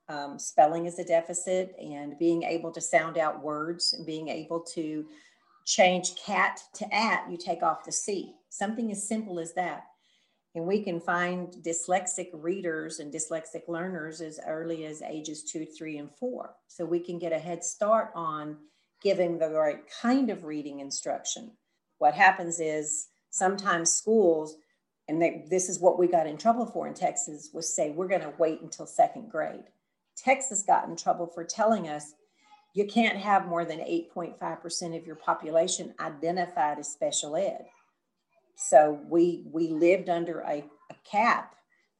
um, 0.09 0.39
spelling 0.39 0.87
is 0.87 0.97
a 0.97 1.03
deficit 1.03 1.75
and 1.79 2.17
being 2.17 2.41
able 2.43 2.71
to 2.71 2.81
sound 2.81 3.17
out 3.17 3.43
words 3.43 3.93
and 3.93 4.05
being 4.05 4.27
able 4.27 4.59
to 4.73 5.05
change 5.65 6.15
cat 6.15 6.59
to 6.73 6.93
at 6.93 7.29
you 7.29 7.37
take 7.37 7.61
off 7.61 7.85
the 7.85 7.91
c. 7.91 8.33
Something 8.49 8.91
as 8.91 9.07
simple 9.07 9.39
as 9.39 9.53
that 9.53 9.83
and 10.59 10.67
we 10.67 10.81
can 10.81 10.99
find 10.99 11.53
dyslexic 11.63 12.27
readers 12.33 12.99
and 12.99 13.13
dyslexic 13.13 13.69
learners 13.69 14.19
as 14.19 14.41
early 14.45 14.83
as 14.83 15.01
ages 15.01 15.41
two, 15.41 15.65
three, 15.65 15.97
and 15.97 16.11
four. 16.11 16.53
So 16.67 16.83
we 16.83 16.99
can 16.99 17.17
get 17.17 17.31
a 17.31 17.39
head 17.39 17.63
start 17.63 18.11
on 18.13 18.57
giving 19.01 19.39
the 19.39 19.51
right 19.51 19.79
kind 20.01 20.29
of 20.29 20.43
reading 20.43 20.81
instruction. 20.81 21.51
What 21.99 22.13
happens 22.13 22.59
is 22.59 23.07
sometimes 23.29 23.89
schools, 23.89 24.57
and 25.07 25.21
they, 25.21 25.45
this 25.49 25.69
is 25.69 25.79
what 25.79 25.97
we 25.97 26.07
got 26.07 26.27
in 26.27 26.35
trouble 26.35 26.65
for 26.65 26.89
in 26.89 26.93
Texas, 26.93 27.51
was 27.53 27.73
say, 27.73 27.91
we're 27.91 28.09
going 28.09 28.19
to 28.19 28.33
wait 28.37 28.59
until 28.59 28.85
second 28.85 29.31
grade. 29.31 29.63
Texas 30.17 30.61
got 30.67 30.89
in 30.89 30.97
trouble 30.97 31.27
for 31.27 31.45
telling 31.45 31.87
us 31.87 32.15
you 32.73 32.85
can't 32.85 33.17
have 33.17 33.47
more 33.47 33.63
than 33.63 33.79
8.5% 33.79 34.97
of 34.97 35.07
your 35.07 35.15
population 35.15 35.93
identified 36.01 36.79
as 36.79 36.91
special 36.91 37.37
ed. 37.37 37.67
So 38.59 38.99
we 39.07 39.45
we 39.51 39.69
lived 39.69 40.09
under 40.09 40.41
a, 40.41 40.63
a 40.91 40.95
cap. 41.09 41.55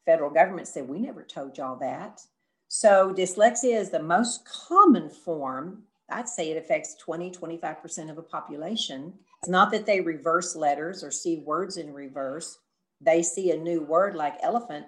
Federal 0.05 0.29
government 0.29 0.67
said 0.67 0.87
we 0.87 0.99
never 0.99 1.23
told 1.23 1.57
y'all 1.57 1.79
that. 1.79 2.21
So 2.67 3.13
dyslexia 3.13 3.79
is 3.79 3.89
the 3.89 4.03
most 4.03 4.45
common 4.45 5.09
form. 5.09 5.83
I'd 6.09 6.27
say 6.27 6.51
it 6.51 6.57
affects 6.57 6.95
20, 6.95 7.31
25% 7.31 8.11
of 8.11 8.17
a 8.17 8.23
population. 8.23 9.13
It's 9.41 9.49
not 9.49 9.71
that 9.71 9.85
they 9.85 10.01
reverse 10.01 10.55
letters 10.55 11.03
or 11.03 11.11
see 11.11 11.37
words 11.37 11.77
in 11.77 11.93
reverse. 11.93 12.57
They 12.99 13.23
see 13.23 13.51
a 13.51 13.57
new 13.57 13.81
word 13.81 14.15
like 14.15 14.35
elephant, 14.41 14.87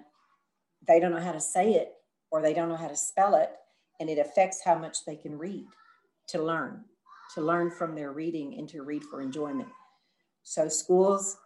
they 0.86 1.00
don't 1.00 1.12
know 1.12 1.20
how 1.20 1.32
to 1.32 1.40
say 1.40 1.74
it 1.74 1.94
or 2.30 2.42
they 2.42 2.54
don't 2.54 2.68
know 2.68 2.76
how 2.76 2.88
to 2.88 2.96
spell 2.96 3.34
it, 3.34 3.50
and 4.00 4.10
it 4.10 4.18
affects 4.18 4.62
how 4.64 4.76
much 4.76 5.04
they 5.04 5.16
can 5.16 5.38
read 5.38 5.66
to 6.28 6.42
learn, 6.42 6.82
to 7.34 7.40
learn 7.40 7.70
from 7.70 7.94
their 7.94 8.12
reading 8.12 8.58
and 8.58 8.68
to 8.70 8.82
read 8.82 9.04
for 9.04 9.20
enjoyment. 9.20 9.68
So 10.42 10.68
schools 10.68 11.36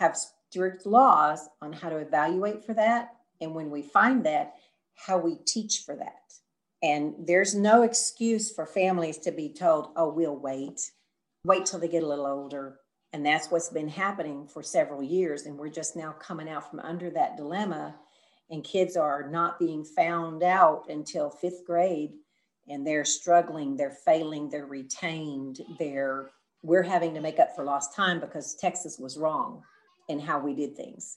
have 0.00 0.16
strict 0.16 0.86
laws 0.86 1.48
on 1.60 1.72
how 1.72 1.90
to 1.90 1.98
evaluate 1.98 2.64
for 2.64 2.74
that. 2.74 3.12
And 3.40 3.54
when 3.54 3.70
we 3.70 3.82
find 3.82 4.24
that, 4.24 4.54
how 4.94 5.18
we 5.18 5.36
teach 5.46 5.82
for 5.84 5.94
that. 5.94 6.32
And 6.82 7.14
there's 7.18 7.54
no 7.54 7.82
excuse 7.82 8.50
for 8.50 8.64
families 8.66 9.18
to 9.18 9.30
be 9.30 9.50
told, 9.50 9.90
oh, 9.96 10.08
we'll 10.08 10.36
wait. 10.36 10.80
wait 11.44 11.66
till 11.66 11.78
they 11.78 11.88
get 11.88 12.02
a 12.02 12.06
little 12.06 12.26
older. 12.26 12.78
And 13.12 13.24
that's 13.24 13.50
what's 13.50 13.68
been 13.68 13.88
happening 13.88 14.46
for 14.48 14.62
several 14.62 15.02
years. 15.02 15.44
And 15.44 15.58
we're 15.58 15.68
just 15.68 15.96
now 15.96 16.12
coming 16.12 16.48
out 16.48 16.70
from 16.70 16.80
under 16.80 17.10
that 17.10 17.36
dilemma. 17.36 17.94
And 18.48 18.64
kids 18.64 18.96
are 18.96 19.28
not 19.30 19.58
being 19.58 19.84
found 19.84 20.42
out 20.42 20.88
until 20.88 21.28
fifth 21.28 21.64
grade. 21.66 22.12
And 22.68 22.86
they're 22.86 23.04
struggling, 23.04 23.76
they're 23.76 23.90
failing, 23.90 24.48
they're 24.48 24.66
retained, 24.66 25.60
they're 25.78 26.30
we're 26.62 26.82
having 26.82 27.14
to 27.14 27.20
make 27.20 27.38
up 27.38 27.56
for 27.56 27.64
lost 27.64 27.96
time 27.96 28.20
because 28.20 28.54
Texas 28.54 28.98
was 28.98 29.16
wrong 29.16 29.62
in 30.10 30.18
how 30.18 30.40
we 30.40 30.54
did 30.54 30.76
things. 30.76 31.16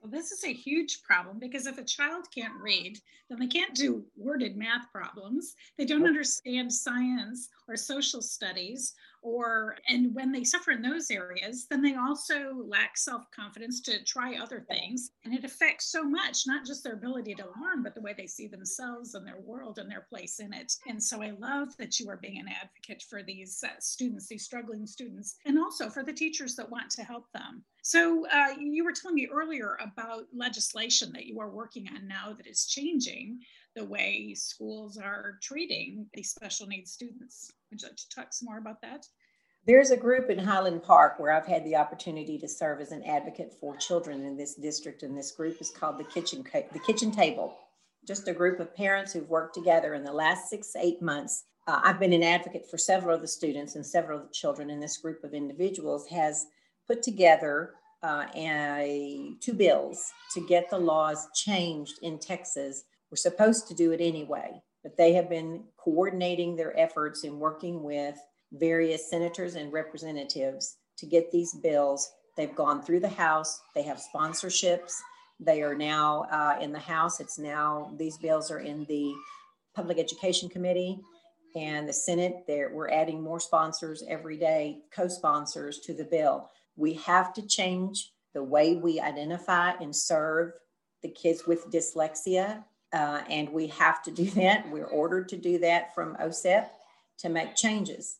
Well, 0.00 0.10
this 0.10 0.30
is 0.30 0.44
a 0.44 0.52
huge 0.52 1.02
problem 1.02 1.38
because 1.38 1.66
if 1.66 1.78
a 1.78 1.84
child 1.84 2.26
can't 2.34 2.54
read, 2.60 3.00
then 3.28 3.38
they 3.40 3.46
can't 3.46 3.74
do 3.74 4.04
worded 4.16 4.56
math 4.56 4.90
problems. 4.92 5.54
They 5.76 5.84
don't 5.84 6.06
understand 6.06 6.72
science 6.72 7.48
or 7.68 7.76
social 7.76 8.22
studies 8.22 8.94
or 9.22 9.76
and 9.88 10.14
when 10.14 10.30
they 10.30 10.44
suffer 10.44 10.70
in 10.70 10.80
those 10.80 11.10
areas 11.10 11.66
then 11.68 11.82
they 11.82 11.96
also 11.96 12.54
lack 12.64 12.96
self-confidence 12.96 13.80
to 13.82 14.02
try 14.04 14.36
other 14.36 14.64
things. 14.70 15.10
And 15.24 15.34
it 15.34 15.44
affects 15.44 15.86
so 15.90 16.04
much 16.04 16.46
not 16.46 16.64
just 16.64 16.84
their 16.84 16.94
ability 16.94 17.34
to 17.34 17.44
learn 17.60 17.82
but 17.82 17.94
the 17.94 18.00
way 18.00 18.14
they 18.16 18.26
see 18.26 18.46
themselves 18.46 19.14
and 19.14 19.26
their 19.26 19.40
world 19.40 19.78
and 19.78 19.90
their 19.90 20.06
place 20.08 20.38
in 20.38 20.52
it. 20.52 20.72
And 20.86 21.02
so 21.02 21.22
i 21.22 21.30
love 21.30 21.76
that 21.78 21.98
you 21.98 22.08
are 22.08 22.16
being 22.16 22.38
an 22.38 22.48
advocate 22.48 23.02
for 23.02 23.22
these 23.22 23.62
uh, 23.66 23.70
students 23.80 24.28
these 24.28 24.44
struggling 24.44 24.86
students 24.86 25.36
and 25.44 25.58
also 25.58 25.90
for 25.90 26.02
the 26.02 26.12
teachers 26.12 26.54
that 26.54 26.70
want 26.70 26.90
to 26.90 27.02
help 27.02 27.30
them 27.32 27.64
so 27.88 28.26
uh, 28.30 28.54
you 28.60 28.84
were 28.84 28.92
telling 28.92 29.14
me 29.14 29.28
earlier 29.32 29.78
about 29.80 30.24
legislation 30.34 31.10
that 31.12 31.24
you 31.26 31.40
are 31.40 31.48
working 31.48 31.88
on 31.94 32.06
now 32.06 32.34
that 32.36 32.46
is 32.46 32.66
changing 32.66 33.40
the 33.74 33.84
way 33.84 34.34
schools 34.34 34.98
are 34.98 35.38
treating 35.42 36.06
these 36.12 36.30
special 36.30 36.66
needs 36.66 36.92
students 36.92 37.50
would 37.70 37.82
you 37.82 37.88
like 37.88 37.96
to 37.96 38.08
talk 38.08 38.32
some 38.32 38.46
more 38.46 38.58
about 38.58 38.80
that? 38.82 39.06
There's 39.66 39.90
a 39.90 39.96
group 39.96 40.30
in 40.30 40.38
Highland 40.38 40.82
Park 40.82 41.18
where 41.18 41.32
I've 41.32 41.46
had 41.46 41.64
the 41.64 41.76
opportunity 41.76 42.38
to 42.38 42.48
serve 42.48 42.80
as 42.80 42.92
an 42.92 43.04
advocate 43.04 43.54
for 43.60 43.76
children 43.76 44.24
in 44.24 44.36
this 44.36 44.54
district, 44.54 45.02
and 45.02 45.16
this 45.16 45.32
group 45.32 45.60
is 45.60 45.70
called 45.70 45.98
the 45.98 46.04
Kitchen 46.04 46.44
the 46.72 46.78
Kitchen 46.78 47.10
Table. 47.10 47.54
Just 48.06 48.28
a 48.28 48.32
group 48.32 48.60
of 48.60 48.74
parents 48.74 49.12
who've 49.12 49.28
worked 49.28 49.54
together 49.54 49.94
in 49.94 50.04
the 50.04 50.12
last 50.12 50.48
six 50.48 50.74
eight 50.76 51.02
months. 51.02 51.44
Uh, 51.66 51.80
I've 51.84 52.00
been 52.00 52.14
an 52.14 52.22
advocate 52.22 52.70
for 52.70 52.78
several 52.78 53.14
of 53.14 53.20
the 53.20 53.28
students 53.28 53.74
and 53.74 53.84
several 53.84 54.20
of 54.20 54.28
the 54.28 54.32
children, 54.32 54.70
and 54.70 54.82
this 54.82 54.96
group 54.96 55.22
of 55.22 55.34
individuals 55.34 56.08
has 56.08 56.46
put 56.88 57.02
together 57.02 57.74
uh, 58.02 58.26
a, 58.34 59.32
two 59.40 59.52
bills 59.52 60.12
to 60.34 60.46
get 60.46 60.70
the 60.70 60.78
laws 60.78 61.28
changed 61.34 61.98
in 62.02 62.18
Texas. 62.18 62.84
We're 63.10 63.16
supposed 63.16 63.68
to 63.68 63.74
do 63.74 63.92
it 63.92 64.00
anyway, 64.00 64.62
but 64.82 64.96
they 64.96 65.12
have 65.12 65.28
been 65.28 65.64
coordinating 65.76 66.56
their 66.56 66.78
efforts 66.78 67.24
and 67.24 67.38
working 67.38 67.82
with 67.82 68.16
various 68.52 69.10
senators 69.10 69.54
and 69.54 69.72
representatives 69.72 70.76
to 70.96 71.06
get 71.06 71.30
these 71.30 71.54
bills. 71.54 72.10
They've 72.36 72.54
gone 72.54 72.82
through 72.82 73.00
the 73.00 73.08
House, 73.08 73.60
they 73.74 73.82
have 73.82 74.00
sponsorships. 74.14 74.94
They 75.40 75.62
are 75.62 75.74
now 75.74 76.26
uh, 76.32 76.58
in 76.60 76.72
the 76.72 76.80
House. 76.80 77.20
It's 77.20 77.38
now, 77.38 77.92
these 77.96 78.18
bills 78.18 78.50
are 78.50 78.58
in 78.58 78.84
the 78.86 79.14
Public 79.74 79.98
Education 79.98 80.48
Committee 80.48 80.98
and 81.54 81.88
the 81.88 81.92
Senate. 81.92 82.44
There, 82.48 82.70
we're 82.74 82.90
adding 82.90 83.22
more 83.22 83.38
sponsors 83.38 84.02
every 84.08 84.36
day, 84.36 84.80
co 84.92 85.06
sponsors 85.06 85.78
to 85.80 85.94
the 85.94 86.04
bill. 86.04 86.50
We 86.78 86.94
have 86.94 87.34
to 87.34 87.46
change 87.46 88.12
the 88.32 88.42
way 88.42 88.76
we 88.76 89.00
identify 89.00 89.72
and 89.72 89.94
serve 89.94 90.52
the 91.02 91.08
kids 91.10 91.46
with 91.46 91.70
dyslexia 91.70 92.64
uh, 92.92 93.22
and 93.28 93.50
we 93.50 93.66
have 93.68 94.02
to 94.04 94.10
do 94.10 94.24
that. 94.30 94.70
We're 94.70 94.84
ordered 94.84 95.28
to 95.30 95.36
do 95.36 95.58
that 95.58 95.94
from 95.94 96.16
OSEP 96.16 96.66
to 97.18 97.28
make 97.28 97.54
changes. 97.54 98.18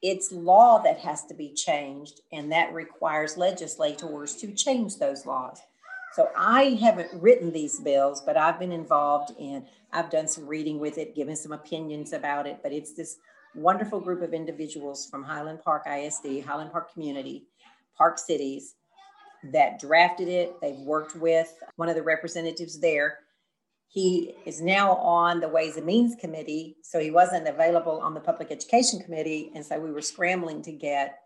It's 0.00 0.30
law 0.30 0.78
that 0.82 1.00
has 1.00 1.24
to 1.26 1.34
be 1.34 1.52
changed, 1.52 2.20
and 2.30 2.52
that 2.52 2.72
requires 2.72 3.36
legislators 3.36 4.36
to 4.36 4.52
change 4.54 4.98
those 4.98 5.26
laws. 5.26 5.60
So 6.14 6.30
I 6.36 6.78
haven't 6.80 7.10
written 7.20 7.52
these 7.52 7.80
bills, 7.80 8.22
but 8.24 8.36
I've 8.36 8.60
been 8.60 8.72
involved 8.72 9.32
in, 9.38 9.66
I've 9.92 10.10
done 10.10 10.28
some 10.28 10.46
reading 10.46 10.78
with 10.78 10.98
it, 10.98 11.16
given 11.16 11.34
some 11.34 11.52
opinions 11.52 12.12
about 12.12 12.46
it. 12.46 12.60
But 12.62 12.72
it's 12.72 12.94
this 12.94 13.16
wonderful 13.56 14.00
group 14.00 14.22
of 14.22 14.32
individuals 14.32 15.04
from 15.10 15.24
Highland 15.24 15.62
Park 15.64 15.86
ISD, 15.86 16.44
Highland 16.46 16.70
Park 16.70 16.92
Community, 16.92 17.46
Park 17.98 18.18
Cities 18.18 18.76
that 19.52 19.78
drafted 19.78 20.28
it. 20.28 20.60
They've 20.60 20.78
worked 20.78 21.16
with 21.16 21.52
one 21.76 21.88
of 21.88 21.96
the 21.96 22.02
representatives 22.02 22.80
there 22.80 23.18
he 23.88 24.34
is 24.44 24.60
now 24.60 24.96
on 24.96 25.40
the 25.40 25.48
Ways 25.48 25.78
and 25.78 25.86
Means 25.86 26.14
Committee, 26.14 26.76
so 26.82 27.00
he 27.00 27.10
wasn't 27.10 27.48
available 27.48 28.00
on 28.00 28.12
the 28.12 28.20
Public 28.20 28.52
Education 28.52 29.00
Committee. 29.00 29.50
And 29.54 29.64
so 29.64 29.80
we 29.80 29.90
were 29.90 30.02
scrambling 30.02 30.60
to 30.62 30.72
get 30.72 31.18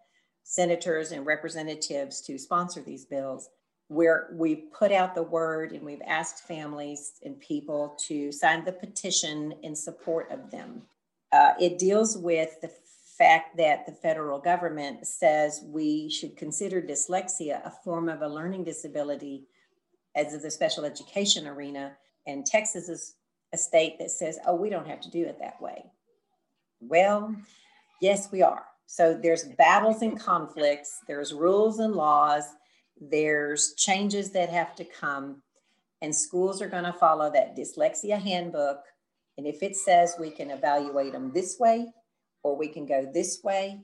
senators 0.44 1.10
and 1.10 1.26
representatives 1.26 2.20
to 2.22 2.38
sponsor 2.38 2.80
these 2.80 3.04
bills. 3.04 3.48
Where 3.88 4.28
we 4.32 4.54
put 4.78 4.92
out 4.92 5.14
the 5.14 5.24
word 5.24 5.72
and 5.72 5.82
we've 5.82 6.00
asked 6.06 6.44
families 6.44 7.14
and 7.24 7.38
people 7.40 7.96
to 8.06 8.30
sign 8.30 8.64
the 8.64 8.72
petition 8.72 9.54
in 9.62 9.74
support 9.74 10.30
of 10.30 10.50
them. 10.50 10.82
Uh, 11.32 11.52
it 11.60 11.78
deals 11.78 12.16
with 12.16 12.60
the 12.62 12.70
fact 13.18 13.56
that 13.56 13.86
the 13.86 13.92
federal 13.92 14.38
government 14.38 15.06
says 15.06 15.62
we 15.66 16.08
should 16.08 16.36
consider 16.36 16.80
dyslexia 16.80 17.64
a 17.66 17.72
form 17.84 18.08
of 18.08 18.22
a 18.22 18.28
learning 18.28 18.64
disability 18.64 19.44
as 20.14 20.34
of 20.34 20.42
the 20.42 20.50
special 20.50 20.84
education 20.84 21.46
arena 21.46 21.92
and 22.26 22.46
Texas 22.46 22.88
is 22.88 23.16
a 23.52 23.58
state 23.58 23.98
that 23.98 24.10
says, 24.10 24.38
oh, 24.46 24.54
we 24.54 24.70
don't 24.70 24.86
have 24.86 25.00
to 25.00 25.10
do 25.10 25.24
it 25.24 25.38
that 25.40 25.60
way. 25.60 25.84
Well, 26.80 27.34
yes, 28.00 28.30
we 28.32 28.42
are. 28.42 28.64
So 28.86 29.18
there's 29.20 29.44
battles 29.44 30.02
and 30.02 30.18
conflicts, 30.18 31.00
there's 31.06 31.32
rules 31.32 31.78
and 31.78 31.94
laws, 31.94 32.44
there's 33.00 33.74
changes 33.74 34.30
that 34.32 34.50
have 34.50 34.74
to 34.76 34.84
come, 34.84 35.42
and 36.02 36.14
schools 36.14 36.60
are 36.60 36.68
going 36.68 36.84
to 36.84 36.92
follow 36.92 37.30
that 37.32 37.56
dyslexia 37.56 38.20
handbook. 38.20 38.80
And 39.38 39.46
if 39.46 39.62
it 39.62 39.76
says 39.76 40.16
we 40.18 40.30
can 40.30 40.50
evaluate 40.50 41.12
them 41.12 41.32
this 41.32 41.56
way 41.58 41.86
or 42.42 42.56
we 42.56 42.68
can 42.68 42.86
go 42.86 43.08
this 43.12 43.40
way, 43.42 43.80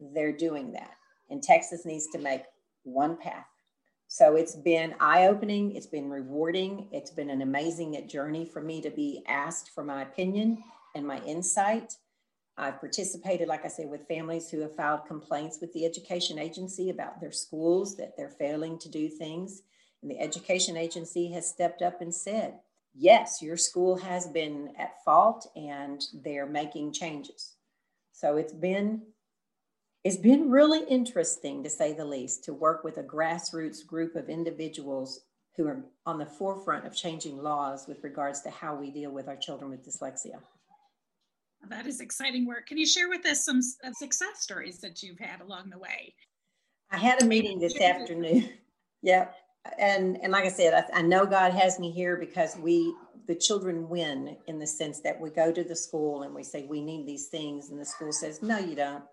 they're 0.00 0.36
doing 0.36 0.72
that. 0.72 0.96
And 1.30 1.42
Texas 1.42 1.84
needs 1.86 2.08
to 2.08 2.18
make 2.18 2.42
one 2.84 3.16
path 3.16 3.46
so 4.12 4.36
it's 4.36 4.54
been 4.54 4.94
eye 5.00 5.28
opening, 5.28 5.74
it's 5.74 5.86
been 5.86 6.10
rewarding, 6.10 6.86
it's 6.92 7.10
been 7.10 7.30
an 7.30 7.40
amazing 7.40 8.06
journey 8.06 8.44
for 8.44 8.60
me 8.60 8.82
to 8.82 8.90
be 8.90 9.24
asked 9.26 9.70
for 9.74 9.82
my 9.82 10.02
opinion 10.02 10.62
and 10.94 11.06
my 11.06 11.18
insight. 11.24 11.96
I've 12.58 12.78
participated, 12.78 13.48
like 13.48 13.64
I 13.64 13.68
said, 13.68 13.88
with 13.88 14.06
families 14.06 14.50
who 14.50 14.60
have 14.60 14.76
filed 14.76 15.06
complaints 15.06 15.60
with 15.62 15.72
the 15.72 15.86
education 15.86 16.38
agency 16.38 16.90
about 16.90 17.22
their 17.22 17.32
schools, 17.32 17.96
that 17.96 18.14
they're 18.14 18.28
failing 18.28 18.78
to 18.80 18.90
do 18.90 19.08
things. 19.08 19.62
And 20.02 20.10
the 20.10 20.20
education 20.20 20.76
agency 20.76 21.32
has 21.32 21.48
stepped 21.48 21.80
up 21.80 22.02
and 22.02 22.14
said, 22.14 22.58
yes, 22.94 23.40
your 23.40 23.56
school 23.56 23.96
has 23.96 24.26
been 24.26 24.74
at 24.78 25.02
fault 25.06 25.50
and 25.56 26.04
they're 26.22 26.44
making 26.44 26.92
changes. 26.92 27.56
So 28.12 28.36
it's 28.36 28.52
been 28.52 29.02
it's 30.04 30.16
been 30.16 30.50
really 30.50 30.84
interesting, 30.88 31.62
to 31.62 31.70
say 31.70 31.92
the 31.92 32.04
least, 32.04 32.42
to 32.44 32.52
work 32.52 32.82
with 32.82 32.98
a 32.98 33.04
grassroots 33.04 33.86
group 33.86 34.16
of 34.16 34.28
individuals 34.28 35.20
who 35.56 35.66
are 35.68 35.84
on 36.06 36.18
the 36.18 36.26
forefront 36.26 36.86
of 36.86 36.94
changing 36.94 37.38
laws 37.38 37.86
with 37.86 38.02
regards 38.02 38.40
to 38.40 38.50
how 38.50 38.74
we 38.74 38.90
deal 38.90 39.12
with 39.12 39.28
our 39.28 39.36
children 39.36 39.70
with 39.70 39.86
dyslexia. 39.86 40.40
That 41.68 41.86
is 41.86 42.00
exciting 42.00 42.46
work. 42.46 42.66
Can 42.66 42.78
you 42.78 42.86
share 42.86 43.08
with 43.08 43.24
us 43.26 43.44
some 43.44 43.60
uh, 43.84 43.92
success 43.92 44.40
stories 44.40 44.80
that 44.80 45.02
you've 45.02 45.20
had 45.20 45.40
along 45.40 45.70
the 45.70 45.78
way? 45.78 46.14
I 46.90 46.96
had 46.98 47.22
a 47.22 47.24
meeting 47.24 47.60
this 47.60 47.80
afternoon. 47.80 48.48
yep. 49.02 49.36
And, 49.78 50.18
and 50.20 50.32
like 50.32 50.44
I 50.44 50.48
said, 50.48 50.74
I, 50.74 50.98
I 50.98 51.02
know 51.02 51.24
God 51.24 51.52
has 51.52 51.78
me 51.78 51.92
here 51.92 52.16
because 52.16 52.56
we, 52.56 52.92
the 53.26 53.34
children 53.34 53.88
win 53.88 54.36
in 54.46 54.58
the 54.58 54.66
sense 54.66 55.00
that 55.00 55.20
we 55.20 55.30
go 55.30 55.52
to 55.52 55.64
the 55.64 55.76
school 55.76 56.22
and 56.22 56.34
we 56.34 56.42
say, 56.42 56.66
we 56.68 56.82
need 56.82 57.06
these 57.06 57.28
things. 57.28 57.70
And 57.70 57.80
the 57.80 57.84
school 57.84 58.12
says, 58.12 58.42
no, 58.42 58.58
you 58.58 58.74
don't 58.74 59.04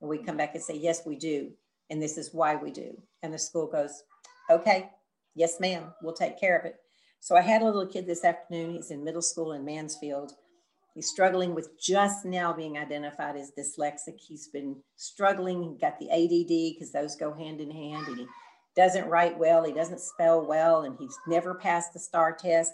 and 0.00 0.10
we 0.10 0.18
come 0.18 0.36
back 0.36 0.54
and 0.54 0.62
say, 0.62 0.76
yes, 0.76 1.02
we 1.06 1.16
do. 1.16 1.50
And 1.90 2.02
this 2.02 2.18
is 2.18 2.34
why 2.34 2.56
we 2.56 2.70
do. 2.70 2.96
And 3.22 3.32
the 3.32 3.38
school 3.38 3.66
goes, 3.66 4.02
okay, 4.50 4.90
yes, 5.34 5.60
ma'am, 5.60 5.92
we'll 6.02 6.14
take 6.14 6.38
care 6.38 6.58
of 6.58 6.64
it. 6.64 6.76
So 7.20 7.36
I 7.36 7.40
had 7.40 7.62
a 7.62 7.64
little 7.64 7.86
kid 7.86 8.06
this 8.06 8.24
afternoon. 8.24 8.74
He's 8.74 8.90
in 8.90 9.04
middle 9.04 9.22
school 9.22 9.52
in 9.52 9.64
Mansfield. 9.64 10.32
He's 10.94 11.08
struggling 11.08 11.54
with 11.54 11.78
just 11.80 12.24
now 12.24 12.52
being 12.52 12.78
identified 12.78 13.36
as 13.36 13.52
dyslexic. 13.58 14.18
He's 14.18 14.48
been 14.48 14.76
struggling. 14.96 15.62
He 15.62 15.78
got 15.78 15.98
the 15.98 16.10
ADD 16.10 16.74
because 16.74 16.92
those 16.92 17.16
go 17.16 17.34
hand 17.34 17.60
in 17.60 17.70
hand. 17.70 18.06
And 18.08 18.18
he 18.18 18.26
doesn't 18.74 19.08
write 19.08 19.38
well. 19.38 19.64
He 19.64 19.72
doesn't 19.72 20.00
spell 20.00 20.46
well. 20.46 20.82
And 20.82 20.96
he's 20.98 21.18
never 21.26 21.54
passed 21.54 21.92
the 21.92 21.98
STAAR 21.98 22.34
test. 22.36 22.72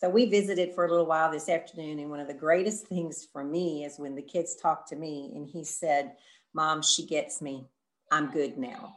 So 0.00 0.08
we 0.08 0.26
visited 0.26 0.76
for 0.76 0.86
a 0.86 0.90
little 0.90 1.06
while 1.06 1.32
this 1.32 1.48
afternoon. 1.48 1.98
And 1.98 2.08
one 2.08 2.20
of 2.20 2.28
the 2.28 2.34
greatest 2.34 2.86
things 2.86 3.26
for 3.32 3.42
me 3.42 3.84
is 3.84 3.98
when 3.98 4.14
the 4.14 4.22
kids 4.22 4.54
talked 4.54 4.88
to 4.90 4.96
me 4.96 5.32
and 5.34 5.44
he 5.44 5.64
said, 5.64 6.12
Mom, 6.54 6.82
she 6.82 7.04
gets 7.04 7.42
me. 7.42 7.66
I'm 8.12 8.30
good 8.30 8.56
now. 8.56 8.94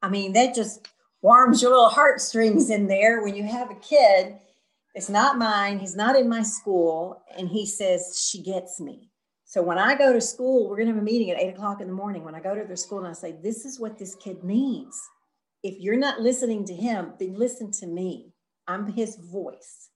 I 0.00 0.08
mean, 0.08 0.32
that 0.32 0.54
just 0.54 0.88
warms 1.20 1.60
your 1.60 1.72
little 1.72 1.90
heartstrings 1.90 2.70
in 2.70 2.86
there 2.86 3.22
when 3.22 3.36
you 3.36 3.44
have 3.44 3.70
a 3.70 3.74
kid. 3.74 4.38
It's 4.94 5.10
not 5.10 5.36
mine. 5.36 5.78
He's 5.78 5.96
not 5.96 6.16
in 6.16 6.30
my 6.30 6.42
school. 6.42 7.22
And 7.36 7.50
he 7.50 7.66
says, 7.66 8.26
She 8.26 8.42
gets 8.42 8.80
me. 8.80 9.10
So 9.44 9.62
when 9.62 9.78
I 9.78 9.98
go 9.98 10.14
to 10.14 10.20
school, 10.22 10.66
we're 10.66 10.76
going 10.76 10.88
to 10.88 10.94
have 10.94 11.02
a 11.02 11.04
meeting 11.04 11.30
at 11.30 11.38
eight 11.38 11.52
o'clock 11.52 11.82
in 11.82 11.88
the 11.88 11.92
morning. 11.92 12.24
When 12.24 12.34
I 12.34 12.40
go 12.40 12.54
to 12.54 12.64
their 12.64 12.74
school 12.74 13.00
and 13.00 13.08
I 13.08 13.12
say, 13.12 13.32
This 13.42 13.66
is 13.66 13.78
what 13.78 13.98
this 13.98 14.14
kid 14.14 14.42
needs. 14.42 14.98
If 15.62 15.78
you're 15.78 15.98
not 15.98 16.22
listening 16.22 16.64
to 16.64 16.74
him, 16.74 17.12
then 17.18 17.34
listen 17.34 17.70
to 17.72 17.86
me. 17.86 18.32
I'm 18.66 18.86
his 18.86 19.16
voice. 19.16 19.90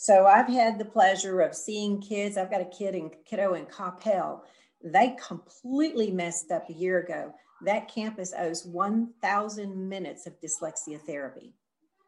So 0.00 0.26
I've 0.26 0.46
had 0.46 0.78
the 0.78 0.84
pleasure 0.84 1.40
of 1.40 1.56
seeing 1.56 2.00
kids. 2.00 2.36
I've 2.36 2.52
got 2.52 2.60
a 2.60 2.66
kid 2.66 2.94
in 2.94 3.10
kiddo 3.24 3.54
in 3.54 3.66
Coppell. 3.66 4.42
They 4.80 5.16
completely 5.20 6.12
messed 6.12 6.52
up 6.52 6.70
a 6.70 6.72
year 6.72 7.00
ago. 7.00 7.34
That 7.64 7.92
campus 7.92 8.32
owes 8.38 8.64
1,000 8.64 9.88
minutes 9.88 10.28
of 10.28 10.40
dyslexia 10.40 11.00
therapy. 11.00 11.52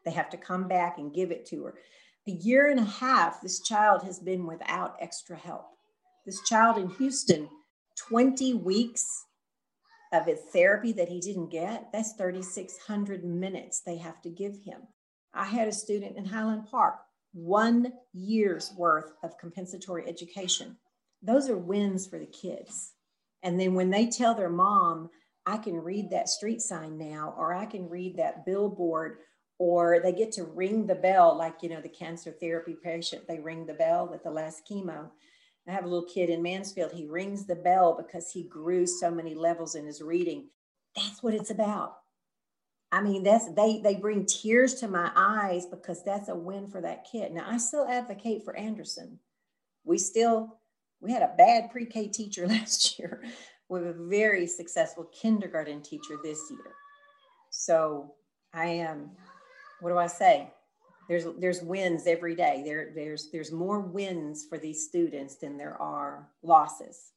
They 0.05 0.11
have 0.11 0.29
to 0.29 0.37
come 0.37 0.69
back 0.69 0.99
and 0.99 1.13
give 1.13 1.31
it 1.31 1.45
to 1.47 1.65
her. 1.65 1.73
A 2.29 2.31
year 2.31 2.71
and 2.71 2.79
a 2.79 2.85
half, 2.85 3.41
this 3.41 3.59
child 3.59 4.03
has 4.03 4.19
been 4.19 4.47
without 4.47 4.95
extra 5.01 5.35
help. 5.35 5.67
This 6.25 6.39
child 6.43 6.77
in 6.77 6.91
Houston, 6.91 7.49
20 7.97 8.53
weeks 8.53 9.25
of 10.13 10.27
his 10.27 10.39
therapy 10.53 10.93
that 10.93 11.09
he 11.09 11.19
didn't 11.19 11.49
get, 11.49 11.91
that's 11.91 12.13
3,600 12.13 13.25
minutes 13.25 13.81
they 13.81 13.97
have 13.97 14.21
to 14.21 14.29
give 14.29 14.55
him. 14.63 14.83
I 15.33 15.43
had 15.43 15.67
a 15.67 15.73
student 15.73 16.15
in 16.15 16.23
Highland 16.23 16.67
Park, 16.71 16.95
one 17.33 17.93
year's 18.13 18.73
worth 18.77 19.11
of 19.23 19.37
compensatory 19.37 20.07
education. 20.07 20.77
Those 21.21 21.49
are 21.49 21.57
wins 21.57 22.07
for 22.07 22.19
the 22.19 22.25
kids. 22.25 22.93
And 23.43 23.59
then 23.59 23.73
when 23.73 23.89
they 23.89 24.07
tell 24.07 24.35
their 24.35 24.49
mom, 24.49 25.09
I 25.45 25.57
can 25.57 25.75
read 25.75 26.09
that 26.09 26.29
street 26.29 26.61
sign 26.61 26.97
now, 26.97 27.33
or 27.37 27.53
I 27.53 27.65
can 27.65 27.89
read 27.89 28.17
that 28.17 28.45
billboard, 28.45 29.17
or 29.57 29.99
they 29.99 30.11
get 30.11 30.31
to 30.33 30.43
ring 30.43 30.85
the 30.85 30.95
bell, 30.95 31.35
like, 31.37 31.55
you 31.61 31.69
know, 31.69 31.81
the 31.81 31.89
cancer 31.89 32.31
therapy 32.31 32.75
patient, 32.83 33.27
they 33.27 33.39
ring 33.39 33.65
the 33.65 33.73
bell 33.73 34.07
with 34.07 34.23
the 34.23 34.31
last 34.31 34.63
chemo. 34.69 35.09
I 35.67 35.71
have 35.71 35.85
a 35.85 35.87
little 35.87 36.07
kid 36.07 36.29
in 36.29 36.41
Mansfield. 36.41 36.91
He 36.91 37.05
rings 37.05 37.45
the 37.45 37.55
bell 37.55 37.95
because 37.95 38.31
he 38.31 38.43
grew 38.43 38.87
so 38.87 39.11
many 39.11 39.35
levels 39.35 39.75
in 39.75 39.85
his 39.85 40.01
reading. 40.01 40.49
That's 40.95 41.21
what 41.21 41.35
it's 41.35 41.51
about. 41.51 41.97
I 42.91 43.01
mean, 43.01 43.23
that's 43.23 43.51
they 43.53 43.79
they 43.81 43.95
bring 43.95 44.25
tears 44.25 44.75
to 44.75 44.87
my 44.87 45.11
eyes 45.15 45.65
because 45.65 46.03
that's 46.03 46.27
a 46.27 46.35
win 46.35 46.67
for 46.67 46.81
that 46.81 47.05
kid. 47.09 47.31
Now 47.31 47.45
I 47.47 47.57
still 47.57 47.87
advocate 47.87 48.43
for 48.43 48.55
Anderson. 48.55 49.19
We 49.85 49.97
still 49.97 50.59
we 50.99 51.11
had 51.11 51.21
a 51.21 51.33
bad 51.37 51.71
pre-K 51.71 52.09
teacher 52.09 52.47
last 52.47 52.99
year. 52.99 53.23
We 53.69 53.79
have 53.79 53.87
a 53.87 54.07
very 54.07 54.45
successful 54.45 55.05
kindergarten 55.05 55.81
teacher 55.81 56.17
this 56.21 56.51
year. 56.51 56.73
So 57.49 58.13
I 58.53 58.65
am, 58.65 59.11
what 59.79 59.91
do 59.91 59.97
I 59.97 60.07
say? 60.07 60.51
There's 61.07 61.25
there's 61.39 61.61
wins 61.61 62.07
every 62.07 62.35
day. 62.35 62.61
There 62.65 62.91
there's 62.93 63.31
there's 63.31 63.51
more 63.51 63.79
wins 63.79 64.45
for 64.49 64.57
these 64.57 64.87
students 64.87 65.35
than 65.35 65.57
there 65.57 65.81
are 65.81 66.27
losses 66.43 67.11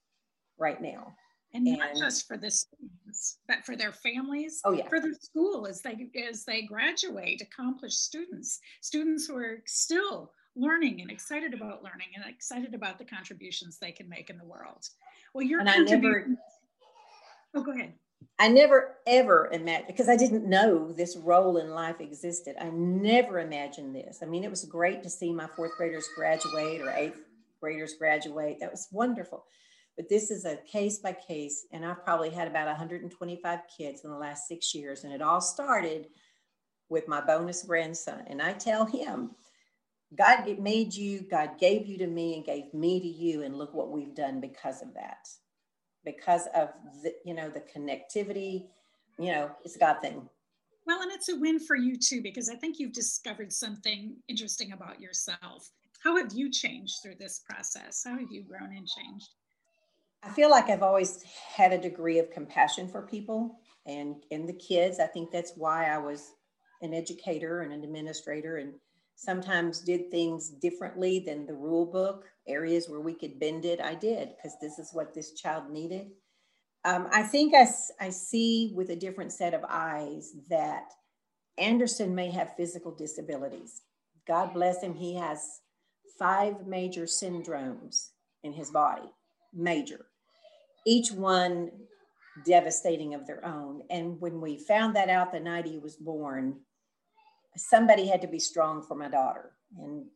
right 0.57 0.81
now 0.81 1.15
and, 1.55 1.67
and 1.67 1.79
not 1.79 1.97
just 1.97 2.27
for 2.27 2.37
the 2.37 2.51
students 2.51 3.39
but 3.49 3.65
for 3.65 3.77
their 3.77 3.93
families 3.93 4.61
oh 4.65 4.73
yeah 4.73 4.89
for 4.89 5.01
the 5.01 5.15
school 5.15 5.67
as 5.67 5.81
they 5.81 6.11
as 6.29 6.45
they 6.45 6.63
graduate 6.63 7.41
accomplished 7.41 8.05
students 8.05 8.61
students 8.81 9.27
who 9.27 9.37
are 9.37 9.63
still 9.65 10.33
learning 10.57 11.01
and 11.01 11.11
excited 11.11 11.55
about 11.55 11.83
learning 11.83 12.09
and 12.15 12.25
excited 12.29 12.75
about 12.75 12.99
the 12.99 13.05
contributions 13.05 13.79
they 13.79 13.93
can 13.93 14.09
make 14.09 14.31
in 14.31 14.39
the 14.39 14.45
world 14.45 14.89
well 15.33 15.45
you're 15.45 15.61
and 15.61 15.69
I 15.69 15.79
never 15.79 16.27
oh 17.55 17.63
go 17.63 17.73
ahead 17.73 17.93
I 18.39 18.49
never 18.49 18.97
ever 19.07 19.49
imagined 19.53 19.87
because 19.87 20.09
I 20.09 20.17
didn't 20.17 20.49
know 20.49 20.91
this 20.91 21.17
role 21.17 21.59
in 21.59 21.71
life 21.71 22.01
existed. 22.01 22.57
I 22.61 22.71
never 22.71 23.39
imagined 23.39 23.95
this. 23.95 24.21
I 24.23 24.27
mean, 24.27 24.45
it 24.45 24.51
was 24.51 24.65
great 24.65 25.03
to 25.05 25.11
see 25.11 25.33
my 25.33 25.47
fourth 25.47 25.73
graders 25.77 26.09
graduate 26.17 26.81
or 26.81 26.91
eighth 26.91 27.21
graders 27.61 27.95
graduate. 27.95 28.59
That 28.61 28.73
was 28.73 28.89
wonderful. 28.91 29.45
But 29.97 30.09
this 30.09 30.31
is 30.31 30.45
a 30.45 30.57
case 30.57 30.99
by 30.99 31.13
case, 31.13 31.67
and 31.71 31.85
I've 31.85 32.05
probably 32.05 32.31
had 32.31 32.49
about 32.49 32.67
125 32.67 33.61
kids 33.77 34.03
in 34.05 34.11
the 34.11 34.17
last 34.17 34.49
six 34.49 34.75
years. 34.75 35.05
And 35.05 35.13
it 35.13 35.23
all 35.23 35.41
started 35.41 36.09
with 36.89 37.07
my 37.07 37.21
bonus 37.21 37.63
grandson. 37.63 38.25
And 38.27 38.43
I 38.43 38.53
tell 38.55 38.85
him, 38.85 39.31
God 40.17 40.47
made 40.59 40.95
you, 40.95 41.23
God 41.31 41.59
gave 41.59 41.87
you 41.87 41.99
to 41.99 42.07
me, 42.07 42.35
and 42.35 42.45
gave 42.45 42.75
me 42.75 43.01
to 43.01 43.07
you. 43.07 43.43
And 43.43 43.57
look 43.57 43.73
what 43.73 43.91
we've 43.91 44.15
done 44.15 44.41
because 44.41 44.83
of 44.83 44.95
that. 44.95 45.29
Because 46.05 46.49
of 46.55 46.71
the, 47.03 47.15
you 47.25 47.35
know, 47.35 47.49
the 47.49 47.61
connectivity, 47.61 48.67
you 49.19 49.33
know, 49.33 49.51
it's 49.65 49.77
a 49.77 49.79
God 49.79 50.01
thing. 50.03 50.29
Well, 50.87 51.03
and 51.03 51.13
it's 51.13 51.31
a 51.31 51.37
win 51.37 51.59
for 51.59 51.77
you 51.77 51.97
too, 51.97 52.21
because 52.21 52.51
I 52.51 52.57
think 52.57 52.79
you've 52.79 52.93
discovered 52.93 53.53
something 53.53 54.17
interesting 54.29 54.73
about 54.73 55.01
yourself. 55.01 55.71
How 56.03 56.17
have 56.17 56.33
you 56.35 56.51
changed 56.51 56.97
through 57.03 57.15
this 57.19 57.41
process? 57.49 58.03
How 58.05 58.19
have 58.19 58.31
you 58.31 58.43
grown 58.43 58.77
and 58.77 58.87
changed? 58.87 59.29
I 60.25 60.31
feel 60.31 60.51
like 60.51 60.71
I've 60.71 60.83
always 60.83 61.23
had 61.23 61.73
a 61.73 61.79
degree 61.79 62.19
of 62.19 62.31
compassion 62.31 62.89
for 62.89 63.03
people 63.03 63.59
and 63.87 64.17
and 64.31 64.49
the 64.49 64.55
kids. 64.55 64.99
I 64.99 65.07
think 65.07 65.31
that's 65.31 65.53
why 65.57 65.87
I 65.87 65.99
was 65.99 66.33
an 66.83 66.95
educator 66.95 67.61
and 67.61 67.73
an 67.73 67.85
administrator 67.85 68.57
and 68.57 68.75
sometimes 69.17 69.81
did 69.81 70.11
things 70.11 70.51
differently 70.51 71.21
than 71.21 71.47
the 71.47 71.55
rule 71.55 71.87
book 71.87 72.25
areas 72.49 72.89
where 72.89 73.01
we 73.01 73.15
could 73.15 73.39
bend 73.39 73.65
it. 73.65 73.81
I 73.81 73.95
did 73.95 74.31
because 74.37 74.57
this 74.61 74.79
is 74.79 74.91
what 74.93 75.15
this 75.15 75.33
child 75.33 75.71
needed. 75.71 76.11
Um, 76.87 77.09
i 77.13 77.23
think 77.23 77.55
I, 77.55 77.67
I 77.99 78.11
see 78.11 78.73
with 78.75 78.91
a 78.91 78.97
different 78.97 79.33
set 79.33 79.55
of 79.55 79.65
eyes 79.67 80.33
that 80.51 80.93
anderson 81.57 82.15
may 82.15 82.31
have 82.31 82.57
physical 82.57 82.95
disabilities. 82.95 83.83
God 84.27 84.53
bless 84.53 84.83
him. 84.83 84.95
He 84.95 85.15
has 85.15 85.61
five 86.19 86.67
major 86.67 87.05
syndromes 87.05 88.11
in 88.43 88.53
his 88.53 88.71
body 88.71 89.09
major 89.55 90.07
each 90.87 91.13
one 91.13 91.71
devastating 92.45 93.15
of 93.15 93.27
their 93.27 93.45
own. 93.45 93.83
And 93.91 94.21
when 94.21 94.41
we 94.41 94.59
found 94.59 94.97
that 94.97 95.09
out 95.09 95.33
the 95.33 95.41
night 95.41 95.67
he 95.67 95.79
was 95.79 95.97
born, 95.97 96.61
somebody 97.57 98.07
had 98.07 98.23
to 98.23 98.29
be 98.29 98.39
strong 98.39 98.83
for 98.83 98.95
my 98.95 99.09
daughter. 99.09 99.53
And 99.79 100.07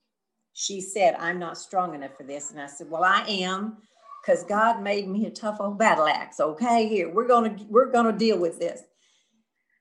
she 0.52 0.80
said, 0.80 1.14
I'm 1.18 1.38
not 1.38 1.58
strong 1.58 1.94
enough 1.94 2.16
for 2.16 2.24
this. 2.24 2.50
And 2.50 2.60
I 2.60 2.66
said, 2.66 2.90
Well, 2.90 3.04
I 3.04 3.24
am, 3.28 3.78
because 4.20 4.42
God 4.44 4.82
made 4.82 5.08
me 5.08 5.26
a 5.26 5.30
tough 5.30 5.58
old 5.60 5.78
battle 5.78 6.06
axe. 6.06 6.40
Okay, 6.40 6.88
here, 6.88 7.12
we're 7.12 7.28
gonna 7.28 7.56
we're 7.68 7.90
gonna 7.90 8.12
deal 8.12 8.38
with 8.38 8.58
this. 8.58 8.82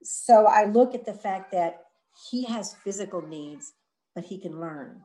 So 0.03 0.45
I 0.45 0.65
look 0.65 0.93
at 0.93 1.05
the 1.05 1.13
fact 1.13 1.51
that 1.51 1.81
he 2.29 2.45
has 2.45 2.75
physical 2.83 3.21
needs, 3.21 3.73
but 4.15 4.23
he 4.23 4.39
can 4.39 4.59
learn. 4.59 5.01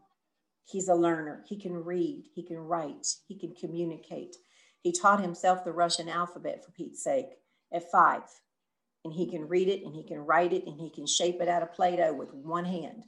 He's 0.64 0.88
a 0.88 0.94
learner. 0.94 1.42
He 1.48 1.58
can 1.58 1.84
read, 1.84 2.24
he 2.34 2.42
can 2.42 2.58
write, 2.58 3.06
he 3.26 3.38
can 3.38 3.54
communicate. 3.54 4.36
He 4.82 4.92
taught 4.92 5.20
himself 5.20 5.64
the 5.64 5.72
Russian 5.72 6.08
alphabet 6.08 6.64
for 6.64 6.72
Pete's 6.72 7.02
sake 7.02 7.38
at 7.72 7.90
five. 7.90 8.22
And 9.04 9.12
he 9.12 9.28
can 9.28 9.48
read 9.48 9.68
it 9.68 9.84
and 9.84 9.94
he 9.94 10.04
can 10.04 10.18
write 10.18 10.52
it 10.52 10.66
and 10.66 10.80
he 10.80 10.90
can 10.90 11.06
shape 11.06 11.40
it 11.40 11.48
out 11.48 11.62
of 11.62 11.72
Play 11.72 11.96
Doh 11.96 12.12
with 12.12 12.32
one 12.32 12.64
hand. 12.64 13.04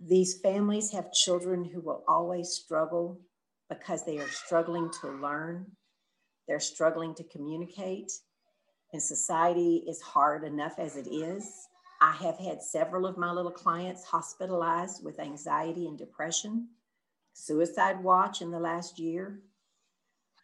These 0.00 0.40
families 0.40 0.92
have 0.92 1.12
children 1.12 1.64
who 1.64 1.80
will 1.80 2.04
always 2.06 2.50
struggle 2.50 3.20
because 3.68 4.04
they 4.04 4.18
are 4.18 4.28
struggling 4.28 4.90
to 5.00 5.08
learn, 5.10 5.66
they're 6.46 6.60
struggling 6.60 7.14
to 7.16 7.24
communicate, 7.24 8.12
and 8.92 9.02
society 9.02 9.84
is 9.88 10.00
hard 10.00 10.44
enough 10.44 10.78
as 10.78 10.96
it 10.96 11.08
is. 11.08 11.50
I 12.00 12.12
have 12.12 12.38
had 12.38 12.62
several 12.62 13.06
of 13.06 13.16
my 13.16 13.32
little 13.32 13.50
clients 13.50 14.04
hospitalized 14.04 15.02
with 15.02 15.18
anxiety 15.18 15.86
and 15.86 15.98
depression, 15.98 16.68
suicide 17.32 18.02
watch 18.02 18.42
in 18.42 18.50
the 18.50 18.60
last 18.60 18.98
year. 18.98 19.40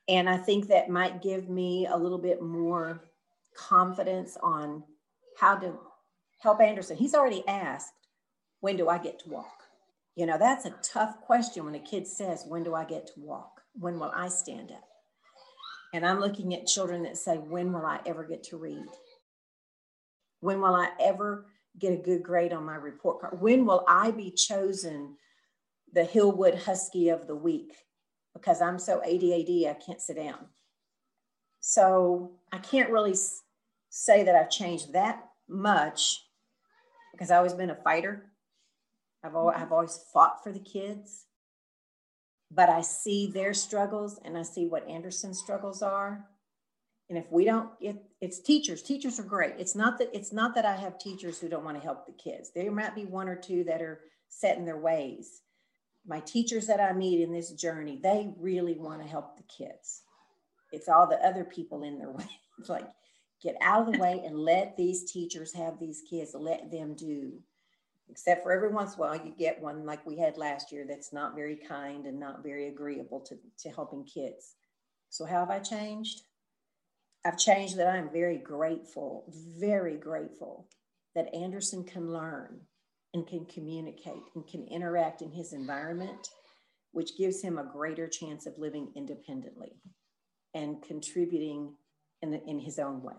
And 0.08 0.28
I 0.28 0.36
think 0.36 0.68
that 0.68 0.90
might 0.90 1.22
give 1.22 1.48
me 1.48 1.86
a 1.86 1.96
little 1.96 2.18
bit 2.18 2.42
more 2.42 3.04
confidence 3.56 4.36
on 4.42 4.82
how 5.38 5.56
to 5.56 5.78
help 6.40 6.60
Anderson. 6.60 6.96
He's 6.96 7.14
already 7.14 7.46
asked, 7.46 7.92
when 8.60 8.76
do 8.76 8.88
I 8.88 8.98
get 8.98 9.20
to 9.20 9.30
walk? 9.30 9.62
You 10.16 10.26
know, 10.26 10.38
that's 10.38 10.66
a 10.66 10.74
tough 10.82 11.20
question 11.20 11.64
when 11.64 11.74
a 11.74 11.80
kid 11.80 12.06
says, 12.06 12.44
when 12.46 12.62
do 12.62 12.74
I 12.74 12.84
get 12.84 13.06
to 13.08 13.20
walk? 13.20 13.62
When 13.74 13.98
will 13.98 14.12
I 14.14 14.28
stand 14.28 14.70
up? 14.70 14.84
And 15.94 16.04
I'm 16.04 16.20
looking 16.20 16.54
at 16.54 16.66
children 16.66 17.02
that 17.04 17.16
say, 17.16 17.36
when 17.36 17.72
will 17.72 17.86
I 17.86 18.00
ever 18.06 18.24
get 18.24 18.42
to 18.44 18.56
read? 18.56 18.84
When 20.40 20.60
will 20.60 20.74
I 20.74 20.90
ever 21.00 21.46
get 21.78 21.92
a 21.92 22.02
good 22.02 22.22
grade 22.22 22.52
on 22.52 22.64
my 22.64 22.74
report 22.74 23.20
card? 23.20 23.40
When 23.40 23.64
will 23.64 23.84
I 23.88 24.10
be 24.10 24.30
chosen 24.30 25.16
the 25.92 26.02
Hillwood 26.02 26.62
Husky 26.62 27.08
of 27.08 27.26
the 27.26 27.36
week? 27.36 27.72
Because 28.34 28.60
I'm 28.60 28.78
so 28.78 29.00
ADHD, 29.06 29.68
I 29.68 29.74
can't 29.74 30.00
sit 30.00 30.16
down. 30.16 30.46
So 31.60 32.32
I 32.50 32.58
can't 32.58 32.90
really 32.90 33.14
say 33.88 34.24
that 34.24 34.34
I've 34.34 34.50
changed 34.50 34.92
that 34.94 35.22
much 35.48 36.24
because 37.12 37.30
I've 37.30 37.38
always 37.38 37.52
been 37.52 37.70
a 37.70 37.74
fighter. 37.76 38.32
I've 39.22 39.36
always, 39.36 39.56
I've 39.56 39.70
always 39.70 40.00
fought 40.12 40.42
for 40.42 40.50
the 40.50 40.58
kids, 40.58 41.26
but 42.50 42.68
I 42.68 42.80
see 42.80 43.30
their 43.30 43.54
struggles 43.54 44.18
and 44.24 44.36
I 44.36 44.42
see 44.42 44.66
what 44.66 44.88
Anderson's 44.88 45.38
struggles 45.38 45.82
are. 45.82 46.26
And 47.08 47.18
if 47.18 47.30
we 47.30 47.44
don't, 47.44 47.70
it, 47.80 48.02
it's 48.20 48.40
teachers. 48.40 48.82
Teachers 48.82 49.20
are 49.20 49.24
great. 49.24 49.54
It's 49.58 49.76
not 49.76 49.98
that 49.98 50.08
it's 50.14 50.32
not 50.32 50.54
that 50.54 50.64
I 50.64 50.74
have 50.74 50.98
teachers 50.98 51.38
who 51.38 51.48
don't 51.48 51.64
want 51.64 51.76
to 51.76 51.82
help 51.82 52.06
the 52.06 52.12
kids. 52.12 52.50
There 52.54 52.70
might 52.72 52.94
be 52.94 53.04
one 53.04 53.28
or 53.28 53.36
two 53.36 53.64
that 53.64 53.82
are 53.82 54.00
set 54.28 54.56
in 54.56 54.64
their 54.64 54.78
ways 54.78 55.42
my 56.06 56.20
teachers 56.20 56.66
that 56.66 56.80
I 56.80 56.92
meet 56.92 57.20
in 57.20 57.32
this 57.32 57.52
journey, 57.52 58.00
they 58.02 58.32
really 58.38 58.74
want 58.74 59.02
to 59.02 59.08
help 59.08 59.36
the 59.36 59.44
kids. 59.44 60.02
it's 60.72 60.88
all 60.88 61.06
the 61.06 61.24
other 61.26 61.44
people 61.44 61.82
in 61.82 61.98
their 61.98 62.10
way. 62.18 62.28
It's 62.58 62.68
like, 62.68 62.88
get 63.42 63.56
out 63.60 63.86
of 63.86 63.92
the 63.92 63.98
way 63.98 64.22
and 64.24 64.38
let 64.38 64.76
these 64.76 65.10
teachers 65.10 65.52
have 65.54 65.78
these 65.78 66.02
kids, 66.08 66.34
let 66.34 66.70
them 66.70 66.94
do. 66.94 67.32
Except 68.08 68.42
for 68.42 68.52
every 68.52 68.68
once 68.68 68.94
in 68.94 68.98
a 68.98 69.00
while, 69.00 69.16
you 69.16 69.32
get 69.38 69.60
one 69.60 69.86
like 69.86 70.04
we 70.06 70.18
had 70.18 70.36
last 70.36 70.70
year 70.70 70.84
that's 70.88 71.12
not 71.12 71.34
very 71.34 71.56
kind 71.56 72.06
and 72.06 72.18
not 72.18 72.42
very 72.42 72.68
agreeable 72.68 73.20
to, 73.20 73.38
to 73.60 73.70
helping 73.70 74.04
kids. 74.04 74.54
So, 75.08 75.24
how 75.24 75.40
have 75.40 75.50
I 75.50 75.60
changed? 75.60 76.22
I've 77.24 77.38
changed 77.38 77.78
that 77.78 77.86
I'm 77.86 78.10
very 78.10 78.36
grateful, 78.38 79.24
very 79.58 79.96
grateful 79.96 80.68
that 81.14 81.34
Anderson 81.34 81.84
can 81.84 82.12
learn 82.12 82.60
and 83.14 83.26
can 83.26 83.44
communicate 83.46 84.22
and 84.34 84.46
can 84.46 84.66
interact 84.68 85.22
in 85.22 85.30
his 85.30 85.52
environment, 85.52 86.28
which 86.92 87.16
gives 87.16 87.42
him 87.42 87.58
a 87.58 87.64
greater 87.64 88.08
chance 88.08 88.46
of 88.46 88.58
living 88.58 88.90
independently 88.96 89.76
and 90.54 90.82
contributing 90.82 91.74
in, 92.22 92.30
the, 92.30 92.42
in 92.46 92.58
his 92.58 92.78
own 92.78 93.02
way. 93.02 93.14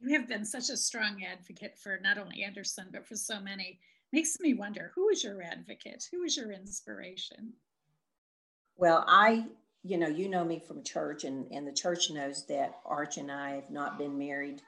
You 0.00 0.18
have 0.18 0.28
been 0.28 0.44
such 0.44 0.70
a 0.70 0.76
strong 0.76 1.22
advocate 1.24 1.76
for 1.76 2.00
not 2.02 2.18
only 2.18 2.42
Anderson, 2.42 2.88
but 2.92 3.06
for 3.06 3.16
so 3.16 3.38
many. 3.40 3.78
Makes 4.12 4.40
me 4.40 4.54
wonder 4.54 4.90
who 4.94 5.08
is 5.10 5.22
your 5.22 5.42
advocate? 5.42 6.08
Who 6.10 6.22
is 6.22 6.36
your 6.36 6.50
inspiration? 6.52 7.52
Well, 8.76 9.04
I, 9.06 9.44
you 9.82 9.98
know, 9.98 10.08
you 10.08 10.28
know 10.28 10.44
me 10.44 10.58
from 10.58 10.82
church, 10.82 11.24
and, 11.24 11.46
and 11.52 11.66
the 11.66 11.72
church 11.72 12.10
knows 12.10 12.46
that 12.46 12.80
Arch 12.86 13.18
and 13.18 13.30
I 13.30 13.50
have 13.52 13.70
not 13.70 13.98
been 13.98 14.18
married 14.18 14.62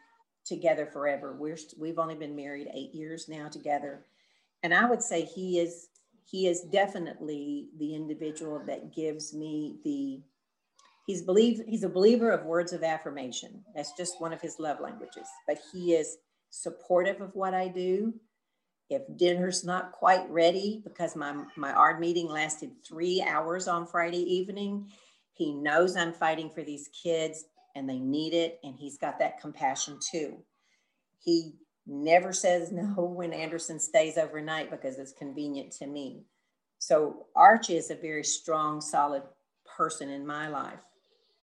together 0.44 0.86
forever. 0.86 1.34
We're 1.38 1.56
we've 1.78 1.98
only 1.98 2.14
been 2.14 2.36
married 2.36 2.68
eight 2.74 2.94
years 2.94 3.28
now 3.28 3.48
together, 3.48 4.04
and 4.62 4.74
I 4.74 4.84
would 4.88 5.02
say 5.02 5.24
he 5.24 5.58
is 5.58 5.88
he 6.24 6.46
is 6.46 6.62
definitely 6.62 7.68
the 7.78 7.94
individual 7.94 8.62
that 8.66 8.94
gives 8.94 9.34
me 9.34 9.76
the 9.84 10.20
he's 11.06 11.22
believe 11.22 11.62
he's 11.66 11.84
a 11.84 11.88
believer 11.88 12.30
of 12.30 12.46
words 12.46 12.72
of 12.72 12.82
affirmation. 12.82 13.64
That's 13.74 13.92
just 13.92 14.20
one 14.20 14.32
of 14.32 14.40
his 14.40 14.58
love 14.58 14.80
languages 14.80 15.26
but 15.46 15.58
he 15.72 15.94
is 15.94 16.18
supportive 16.50 17.20
of 17.20 17.34
what 17.34 17.54
i 17.54 17.68
do. 17.68 18.14
If 18.90 19.02
dinner's 19.16 19.64
not 19.64 19.92
quite 19.92 20.28
ready 20.28 20.82
because 20.84 21.16
my 21.16 21.44
my 21.56 21.72
ARD 21.72 22.00
meeting 22.00 22.28
lasted 22.28 22.70
three 22.86 23.22
hours 23.22 23.68
on 23.68 23.86
friday 23.86 24.22
evening 24.22 24.90
he 25.34 25.54
knows 25.54 25.96
i'm 25.96 26.12
fighting 26.12 26.50
for 26.50 26.62
these 26.62 26.88
kids 26.88 27.46
and 27.74 27.88
they 27.88 27.98
need 27.98 28.34
it 28.34 28.58
and 28.64 28.74
he's 28.76 28.98
got 28.98 29.18
that 29.18 29.40
compassion 29.40 29.98
too. 30.10 30.36
He 31.18 31.54
never 31.86 32.32
says 32.32 32.72
no 32.72 32.92
when 33.16 33.32
anderson 33.32 33.78
stays 33.78 34.18
overnight 34.18 34.70
because 34.70 34.98
it's 34.98 35.12
convenient 35.12 35.70
to 35.70 35.86
me 35.86 36.24
so 36.78 37.26
archie 37.36 37.76
is 37.76 37.90
a 37.90 37.94
very 37.94 38.24
strong 38.24 38.80
solid 38.80 39.22
person 39.76 40.08
in 40.08 40.26
my 40.26 40.48
life 40.48 40.80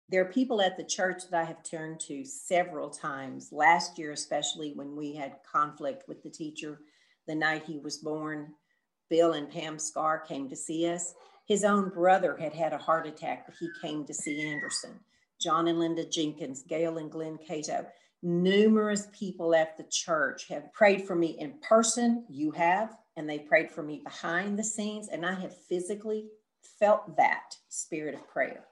there 0.07 0.21
are 0.21 0.31
people 0.31 0.61
at 0.61 0.77
the 0.77 0.83
church 0.83 1.23
that 1.29 1.41
I 1.41 1.45
have 1.45 1.63
turned 1.63 1.99
to 2.01 2.23
several 2.23 2.91
times, 2.91 3.49
last 3.51 3.97
year, 3.97 4.11
especially 4.11 4.71
when 4.75 4.95
we 4.95 5.15
had 5.15 5.37
conflict 5.51 6.07
with 6.07 6.21
the 6.21 6.29
teacher 6.29 6.79
the 7.27 7.33
night 7.33 7.63
he 7.65 7.79
was 7.79 7.97
born. 7.97 8.53
Bill 9.09 9.33
and 9.33 9.49
Pam 9.49 9.79
Scar 9.79 10.19
came 10.19 10.47
to 10.49 10.55
see 10.55 10.87
us. 10.87 11.15
His 11.47 11.63
own 11.63 11.89
brother 11.89 12.37
had 12.37 12.53
had 12.53 12.73
a 12.73 12.77
heart 12.77 13.07
attack, 13.07 13.45
but 13.47 13.55
he 13.59 13.69
came 13.81 14.05
to 14.05 14.13
see 14.13 14.47
Anderson. 14.47 14.99
John 15.39 15.67
and 15.67 15.79
Linda 15.79 16.05
Jenkins, 16.05 16.63
Gail 16.63 16.99
and 16.99 17.11
Glenn 17.11 17.37
Cato. 17.37 17.85
Numerous 18.27 19.07
people 19.13 19.53
at 19.53 19.77
the 19.77 19.83
church 19.83 20.47
have 20.47 20.73
prayed 20.73 21.05
for 21.05 21.13
me 21.13 21.37
in 21.37 21.53
person. 21.61 22.25
You 22.27 22.49
have, 22.49 22.97
and 23.15 23.29
they 23.29 23.37
prayed 23.37 23.69
for 23.69 23.83
me 23.83 24.01
behind 24.03 24.57
the 24.57 24.63
scenes, 24.63 25.09
and 25.09 25.23
I 25.23 25.35
have 25.35 25.55
physically 25.55 26.25
felt 26.79 27.17
that 27.17 27.55
spirit 27.69 28.15
of 28.15 28.27
prayer. 28.27 28.63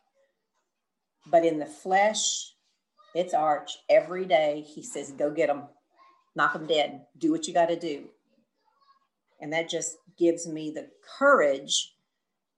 But 1.28 1.46
in 1.46 1.60
the 1.60 1.68
flesh, 1.68 2.52
it's 3.14 3.36
Arch 3.36 3.78
every 3.92 4.26
day. 4.26 4.66
He 4.68 4.82
says, 4.82 5.12
Go 5.12 5.30
get 5.30 5.50
them, 5.50 5.66
knock 6.36 6.54
them 6.54 6.66
dead, 6.66 7.06
do 7.20 7.32
what 7.32 7.48
you 7.48 7.54
got 7.54 7.68
to 7.68 7.80
do. 7.80 8.06
And 9.40 9.54
that 9.54 9.70
just 9.70 9.98
gives 10.18 10.48
me 10.48 10.72
the 10.72 10.90
courage 11.20 11.94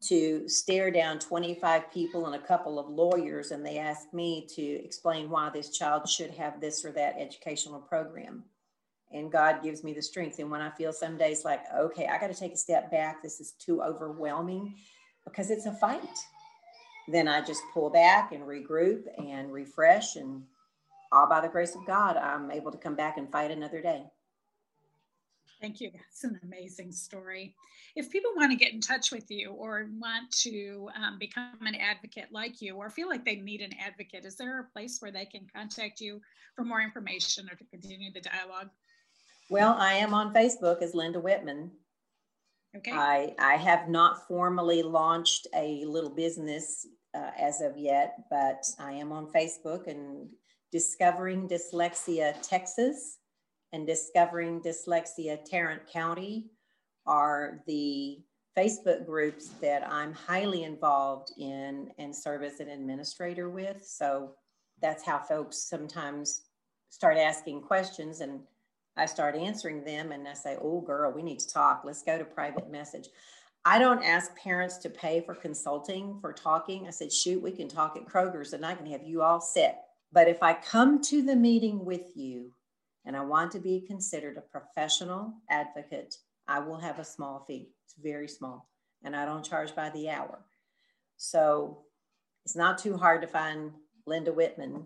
to 0.09 0.47
stare 0.47 0.91
down 0.91 1.19
25 1.19 1.91
people 1.91 2.25
and 2.25 2.35
a 2.35 2.47
couple 2.47 2.79
of 2.79 2.89
lawyers, 2.89 3.51
and 3.51 3.65
they 3.65 3.77
ask 3.77 4.13
me 4.13 4.47
to 4.55 4.61
explain 4.61 5.29
why 5.29 5.49
this 5.49 5.69
child 5.69 6.07
should 6.07 6.31
have 6.31 6.59
this 6.59 6.83
or 6.85 6.91
that 6.93 7.15
educational 7.17 7.79
program. 7.79 8.43
And 9.11 9.31
God 9.31 9.63
gives 9.63 9.83
me 9.83 9.93
the 9.93 10.01
strength. 10.01 10.39
And 10.39 10.51
when 10.51 10.61
I 10.61 10.71
feel 10.71 10.91
some 10.91 11.17
days 11.17 11.45
like, 11.45 11.61
okay, 11.77 12.07
I 12.07 12.19
got 12.19 12.27
to 12.27 12.39
take 12.39 12.53
a 12.53 12.57
step 12.57 12.91
back, 12.91 13.21
this 13.21 13.39
is 13.39 13.53
too 13.53 13.81
overwhelming 13.81 14.75
because 15.25 15.51
it's 15.51 15.65
a 15.65 15.73
fight 15.73 16.17
then 17.07 17.27
I 17.27 17.41
just 17.41 17.61
pull 17.73 17.89
back 17.89 18.31
and 18.31 18.43
regroup 18.43 19.03
and 19.17 19.51
refresh. 19.51 20.15
And 20.15 20.43
all 21.11 21.27
by 21.27 21.41
the 21.41 21.47
grace 21.47 21.75
of 21.75 21.85
God, 21.85 22.17
I'm 22.17 22.51
able 22.51 22.71
to 22.71 22.77
come 22.77 22.95
back 22.95 23.17
and 23.17 23.31
fight 23.31 23.51
another 23.51 23.81
day. 23.81 24.03
Thank 25.61 25.79
you. 25.79 25.89
That's 25.93 26.23
an 26.23 26.39
amazing 26.43 26.91
story. 26.91 27.55
If 27.95 28.11
people 28.11 28.31
want 28.35 28.51
to 28.51 28.57
get 28.57 28.73
in 28.73 28.81
touch 28.81 29.11
with 29.11 29.29
you 29.29 29.51
or 29.51 29.87
want 29.99 30.29
to 30.41 30.89
um, 30.95 31.17
become 31.17 31.57
an 31.65 31.75
advocate 31.75 32.27
like 32.31 32.61
you 32.61 32.75
or 32.75 32.89
feel 32.89 33.07
like 33.07 33.23
they 33.23 33.37
need 33.37 33.61
an 33.61 33.71
advocate, 33.79 34.25
is 34.25 34.35
there 34.35 34.59
a 34.59 34.71
place 34.73 34.97
where 34.99 35.11
they 35.11 35.25
can 35.25 35.47
contact 35.55 36.01
you 36.01 36.19
for 36.55 36.65
more 36.65 36.81
information 36.81 37.47
or 37.49 37.55
to 37.55 37.63
continue 37.65 38.11
the 38.11 38.21
dialogue? 38.21 38.69
Well, 39.49 39.75
I 39.79 39.93
am 39.93 40.13
on 40.13 40.33
Facebook 40.33 40.81
as 40.81 40.93
Linda 40.93 41.19
Whitman. 41.19 41.71
Okay. 42.75 42.91
I, 42.91 43.33
I 43.39 43.55
have 43.55 43.87
not 43.87 44.27
formally 44.27 44.83
launched 44.83 45.47
a 45.55 45.85
little 45.85 46.09
business 46.09 46.85
uh, 47.15 47.31
as 47.39 47.61
of 47.61 47.77
yet, 47.77 48.17
but 48.29 48.65
I 48.77 48.91
am 48.93 49.13
on 49.13 49.31
Facebook 49.31 49.87
and 49.87 50.27
Discovering 50.71 51.47
Dyslexia 51.47 52.35
Texas 52.41 53.19
and 53.75 53.85
Discovering 53.85 54.61
Dyslexia 54.61 55.43
Tarrant 55.43 55.85
County 55.85 56.45
are 57.05 57.59
the 57.67 58.19
Facebook 58.57 59.05
groups 59.05 59.49
that 59.61 59.85
I'm 59.91 60.13
highly 60.13 60.63
involved 60.63 61.33
in 61.37 61.91
and 61.97 62.15
serve 62.15 62.43
as 62.43 62.61
an 62.61 62.69
administrator 62.69 63.49
with. 63.49 63.85
So 63.85 64.31
that's 64.81 65.05
how 65.05 65.19
folks 65.19 65.57
sometimes 65.57 66.43
start 66.89 67.17
asking 67.17 67.63
questions 67.63 68.21
and 68.21 68.39
I 68.95 69.07
start 69.07 69.35
answering 69.35 69.83
them 69.83 70.13
and 70.13 70.25
I 70.25 70.35
say, 70.35 70.55
oh, 70.61 70.79
girl, 70.79 71.11
we 71.11 71.21
need 71.21 71.39
to 71.39 71.53
talk. 71.53 71.81
Let's 71.83 72.01
go 72.01 72.17
to 72.17 72.23
private 72.23 72.71
message. 72.71 73.09
I 73.65 73.77
don't 73.77 74.05
ask 74.05 74.33
parents 74.37 74.77
to 74.77 74.89
pay 74.89 75.19
for 75.19 75.35
consulting 75.35 76.17
for 76.21 76.31
talking. 76.31 76.87
I 76.87 76.91
said, 76.91 77.11
shoot, 77.11 77.43
we 77.43 77.51
can 77.51 77.67
talk 77.67 77.97
at 77.97 78.05
Kroger's 78.05 78.53
and 78.53 78.65
I 78.65 78.73
can 78.73 78.85
have 78.85 79.03
you 79.03 79.21
all 79.21 79.41
set. 79.41 79.83
But 80.13 80.29
if 80.29 80.41
I 80.41 80.53
come 80.53 81.01
to 81.03 81.21
the 81.21 81.35
meeting 81.35 81.83
with 81.83 82.15
you 82.15 82.53
and 83.05 83.15
I 83.15 83.21
want 83.21 83.51
to 83.51 83.59
be 83.59 83.81
considered 83.81 84.37
a 84.37 84.41
professional 84.41 85.33
advocate, 85.49 86.15
I 86.47 86.59
will 86.59 86.77
have 86.77 86.99
a 86.99 87.05
small 87.05 87.45
fee. 87.47 87.69
It's 87.85 87.95
very 88.01 88.27
small. 88.27 88.69
And 89.03 89.15
I 89.15 89.25
don't 89.25 89.45
charge 89.45 89.75
by 89.75 89.89
the 89.89 90.09
hour. 90.09 90.39
So 91.17 91.83
it's 92.45 92.55
not 92.55 92.77
too 92.77 92.97
hard 92.97 93.21
to 93.21 93.27
find 93.27 93.71
Linda 94.05 94.33
Whitman 94.33 94.85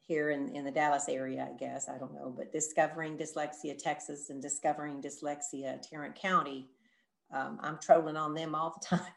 here 0.00 0.30
in, 0.30 0.54
in 0.54 0.64
the 0.64 0.70
Dallas 0.70 1.08
area, 1.08 1.48
I 1.50 1.56
guess. 1.56 1.88
I 1.88 1.98
don't 1.98 2.14
know. 2.14 2.32
But 2.34 2.52
Discovering 2.52 3.16
Dyslexia 3.16 3.76
Texas 3.78 4.30
and 4.30 4.42
Discovering 4.42 5.00
Dyslexia 5.00 5.80
Tarrant 5.82 6.14
County, 6.14 6.68
um, 7.32 7.58
I'm 7.62 7.78
trolling 7.78 8.16
on 8.16 8.34
them 8.34 8.54
all 8.54 8.78
the 8.80 8.86
time. 8.96 9.12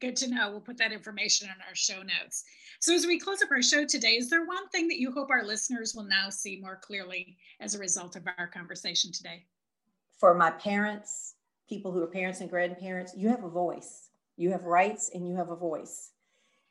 Good 0.00 0.16
to 0.16 0.30
know. 0.30 0.50
We'll 0.50 0.60
put 0.60 0.78
that 0.78 0.92
information 0.92 1.48
in 1.48 1.54
our 1.66 1.74
show 1.74 2.02
notes. 2.02 2.44
So, 2.78 2.94
as 2.94 3.06
we 3.06 3.18
close 3.18 3.42
up 3.42 3.50
our 3.50 3.62
show 3.62 3.84
today, 3.84 4.12
is 4.12 4.30
there 4.30 4.46
one 4.46 4.68
thing 4.68 4.86
that 4.88 5.00
you 5.00 5.10
hope 5.10 5.30
our 5.30 5.44
listeners 5.44 5.94
will 5.94 6.04
now 6.04 6.30
see 6.30 6.60
more 6.60 6.76
clearly 6.76 7.36
as 7.58 7.74
a 7.74 7.78
result 7.78 8.14
of 8.14 8.22
our 8.38 8.46
conversation 8.46 9.10
today? 9.10 9.44
For 10.16 10.34
my 10.34 10.52
parents, 10.52 11.34
people 11.68 11.90
who 11.90 12.02
are 12.02 12.06
parents 12.08 12.40
and 12.40 12.48
grandparents, 12.48 13.12
you 13.16 13.28
have 13.28 13.42
a 13.42 13.48
voice. 13.48 14.10
You 14.36 14.52
have 14.52 14.64
rights 14.64 15.10
and 15.12 15.28
you 15.28 15.34
have 15.34 15.50
a 15.50 15.56
voice. 15.56 16.12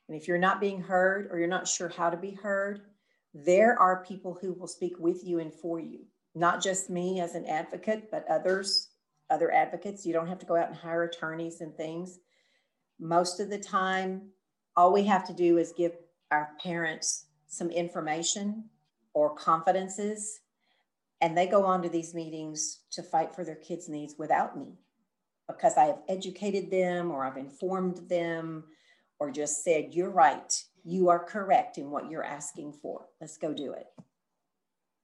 And 0.08 0.16
if 0.16 0.26
you're 0.26 0.38
not 0.38 0.60
being 0.60 0.80
heard 0.80 1.28
or 1.30 1.38
you're 1.38 1.48
not 1.48 1.68
sure 1.68 1.90
how 1.90 2.08
to 2.08 2.16
be 2.16 2.30
heard, 2.30 2.80
there 3.34 3.78
are 3.78 4.04
people 4.04 4.38
who 4.40 4.54
will 4.54 4.66
speak 4.66 4.98
with 4.98 5.22
you 5.22 5.38
and 5.38 5.52
for 5.52 5.78
you. 5.78 6.06
Not 6.34 6.62
just 6.62 6.88
me 6.88 7.20
as 7.20 7.34
an 7.34 7.44
advocate, 7.44 8.10
but 8.10 8.26
others, 8.30 8.88
other 9.28 9.52
advocates. 9.52 10.06
You 10.06 10.14
don't 10.14 10.28
have 10.28 10.38
to 10.38 10.46
go 10.46 10.56
out 10.56 10.68
and 10.68 10.76
hire 10.76 11.02
attorneys 11.02 11.60
and 11.60 11.74
things. 11.74 12.20
Most 12.98 13.40
of 13.40 13.50
the 13.50 13.58
time, 13.58 14.30
all 14.76 14.92
we 14.92 15.04
have 15.04 15.26
to 15.26 15.32
do 15.32 15.58
is 15.58 15.72
give 15.76 15.92
our 16.30 16.50
parents 16.62 17.26
some 17.46 17.70
information 17.70 18.64
or 19.14 19.34
confidences, 19.34 20.40
and 21.20 21.36
they 21.36 21.46
go 21.46 21.64
on 21.64 21.82
to 21.82 21.88
these 21.88 22.14
meetings 22.14 22.80
to 22.92 23.02
fight 23.02 23.34
for 23.34 23.44
their 23.44 23.56
kids' 23.56 23.88
needs 23.88 24.14
without 24.18 24.56
me 24.56 24.78
because 25.48 25.76
I 25.76 25.86
have 25.86 26.02
educated 26.08 26.70
them 26.70 27.10
or 27.10 27.24
I've 27.24 27.38
informed 27.38 28.08
them 28.08 28.64
or 29.18 29.30
just 29.30 29.64
said, 29.64 29.94
You're 29.94 30.10
right, 30.10 30.52
you 30.84 31.08
are 31.08 31.24
correct 31.24 31.78
in 31.78 31.90
what 31.90 32.10
you're 32.10 32.24
asking 32.24 32.74
for. 32.74 33.06
Let's 33.20 33.38
go 33.38 33.52
do 33.52 33.72
it. 33.72 33.86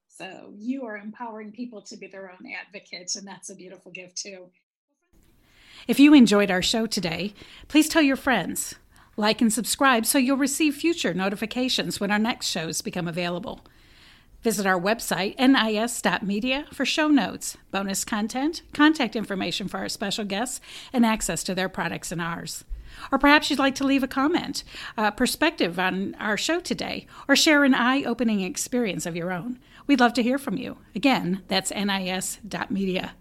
So 0.09 0.52
you 0.57 0.85
are 0.85 0.96
empowering 0.96 1.50
people 1.50 1.83
to 1.83 1.96
be 1.96 2.07
their 2.07 2.30
own 2.30 2.46
advocates, 2.46 3.16
and 3.16 3.26
that's 3.26 3.50
a 3.50 3.57
beautiful 3.57 3.90
gift, 3.90 4.16
too. 4.16 4.50
If 5.86 6.00
you 6.00 6.14
enjoyed 6.14 6.50
our 6.50 6.62
show 6.62 6.86
today, 6.86 7.34
please 7.68 7.88
tell 7.88 8.02
your 8.02 8.16
friends. 8.16 8.76
Like 9.16 9.40
and 9.42 9.52
subscribe 9.52 10.06
so 10.06 10.18
you'll 10.18 10.38
receive 10.38 10.74
future 10.74 11.12
notifications 11.12 12.00
when 12.00 12.10
our 12.10 12.18
next 12.18 12.48
shows 12.48 12.80
become 12.80 13.06
available. 13.06 13.60
Visit 14.42 14.66
our 14.66 14.80
website, 14.80 15.38
nis.media, 15.38 16.66
for 16.72 16.84
show 16.84 17.08
notes, 17.08 17.56
bonus 17.70 18.04
content, 18.04 18.62
contact 18.72 19.14
information 19.14 19.68
for 19.68 19.78
our 19.78 19.88
special 19.88 20.24
guests, 20.24 20.60
and 20.92 21.04
access 21.04 21.42
to 21.44 21.54
their 21.54 21.68
products 21.68 22.10
and 22.10 22.20
ours. 22.20 22.64
Or 23.12 23.18
perhaps 23.18 23.50
you'd 23.50 23.58
like 23.58 23.74
to 23.76 23.84
leave 23.84 24.02
a 24.02 24.08
comment, 24.08 24.64
a 24.96 25.12
perspective 25.12 25.78
on 25.78 26.14
our 26.18 26.36
show 26.36 26.60
today, 26.60 27.06
or 27.28 27.36
share 27.36 27.64
an 27.64 27.74
eye 27.74 28.04
opening 28.04 28.40
experience 28.40 29.04
of 29.06 29.16
your 29.16 29.32
own. 29.32 29.58
We'd 29.86 30.00
love 30.00 30.14
to 30.14 30.22
hear 30.22 30.38
from 30.38 30.56
you. 30.56 30.78
Again, 30.94 31.42
that's 31.48 31.70
nis.media. 31.70 33.12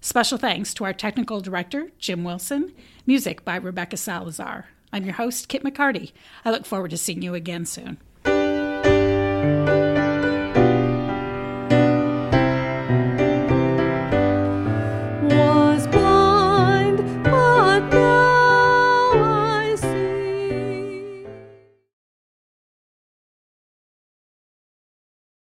Special 0.00 0.38
thanks 0.38 0.72
to 0.74 0.84
our 0.84 0.92
technical 0.92 1.40
director, 1.40 1.90
Jim 1.98 2.22
Wilson. 2.22 2.72
Music 3.06 3.44
by 3.44 3.56
Rebecca 3.56 3.96
Salazar. 3.96 4.66
I'm 4.92 5.04
your 5.04 5.14
host, 5.14 5.48
Kit 5.48 5.64
McCarty. 5.64 6.12
I 6.44 6.50
look 6.50 6.64
forward 6.64 6.90
to 6.90 6.96
seeing 6.96 7.22
you 7.22 7.34
again 7.34 7.66
soon. 7.66 7.98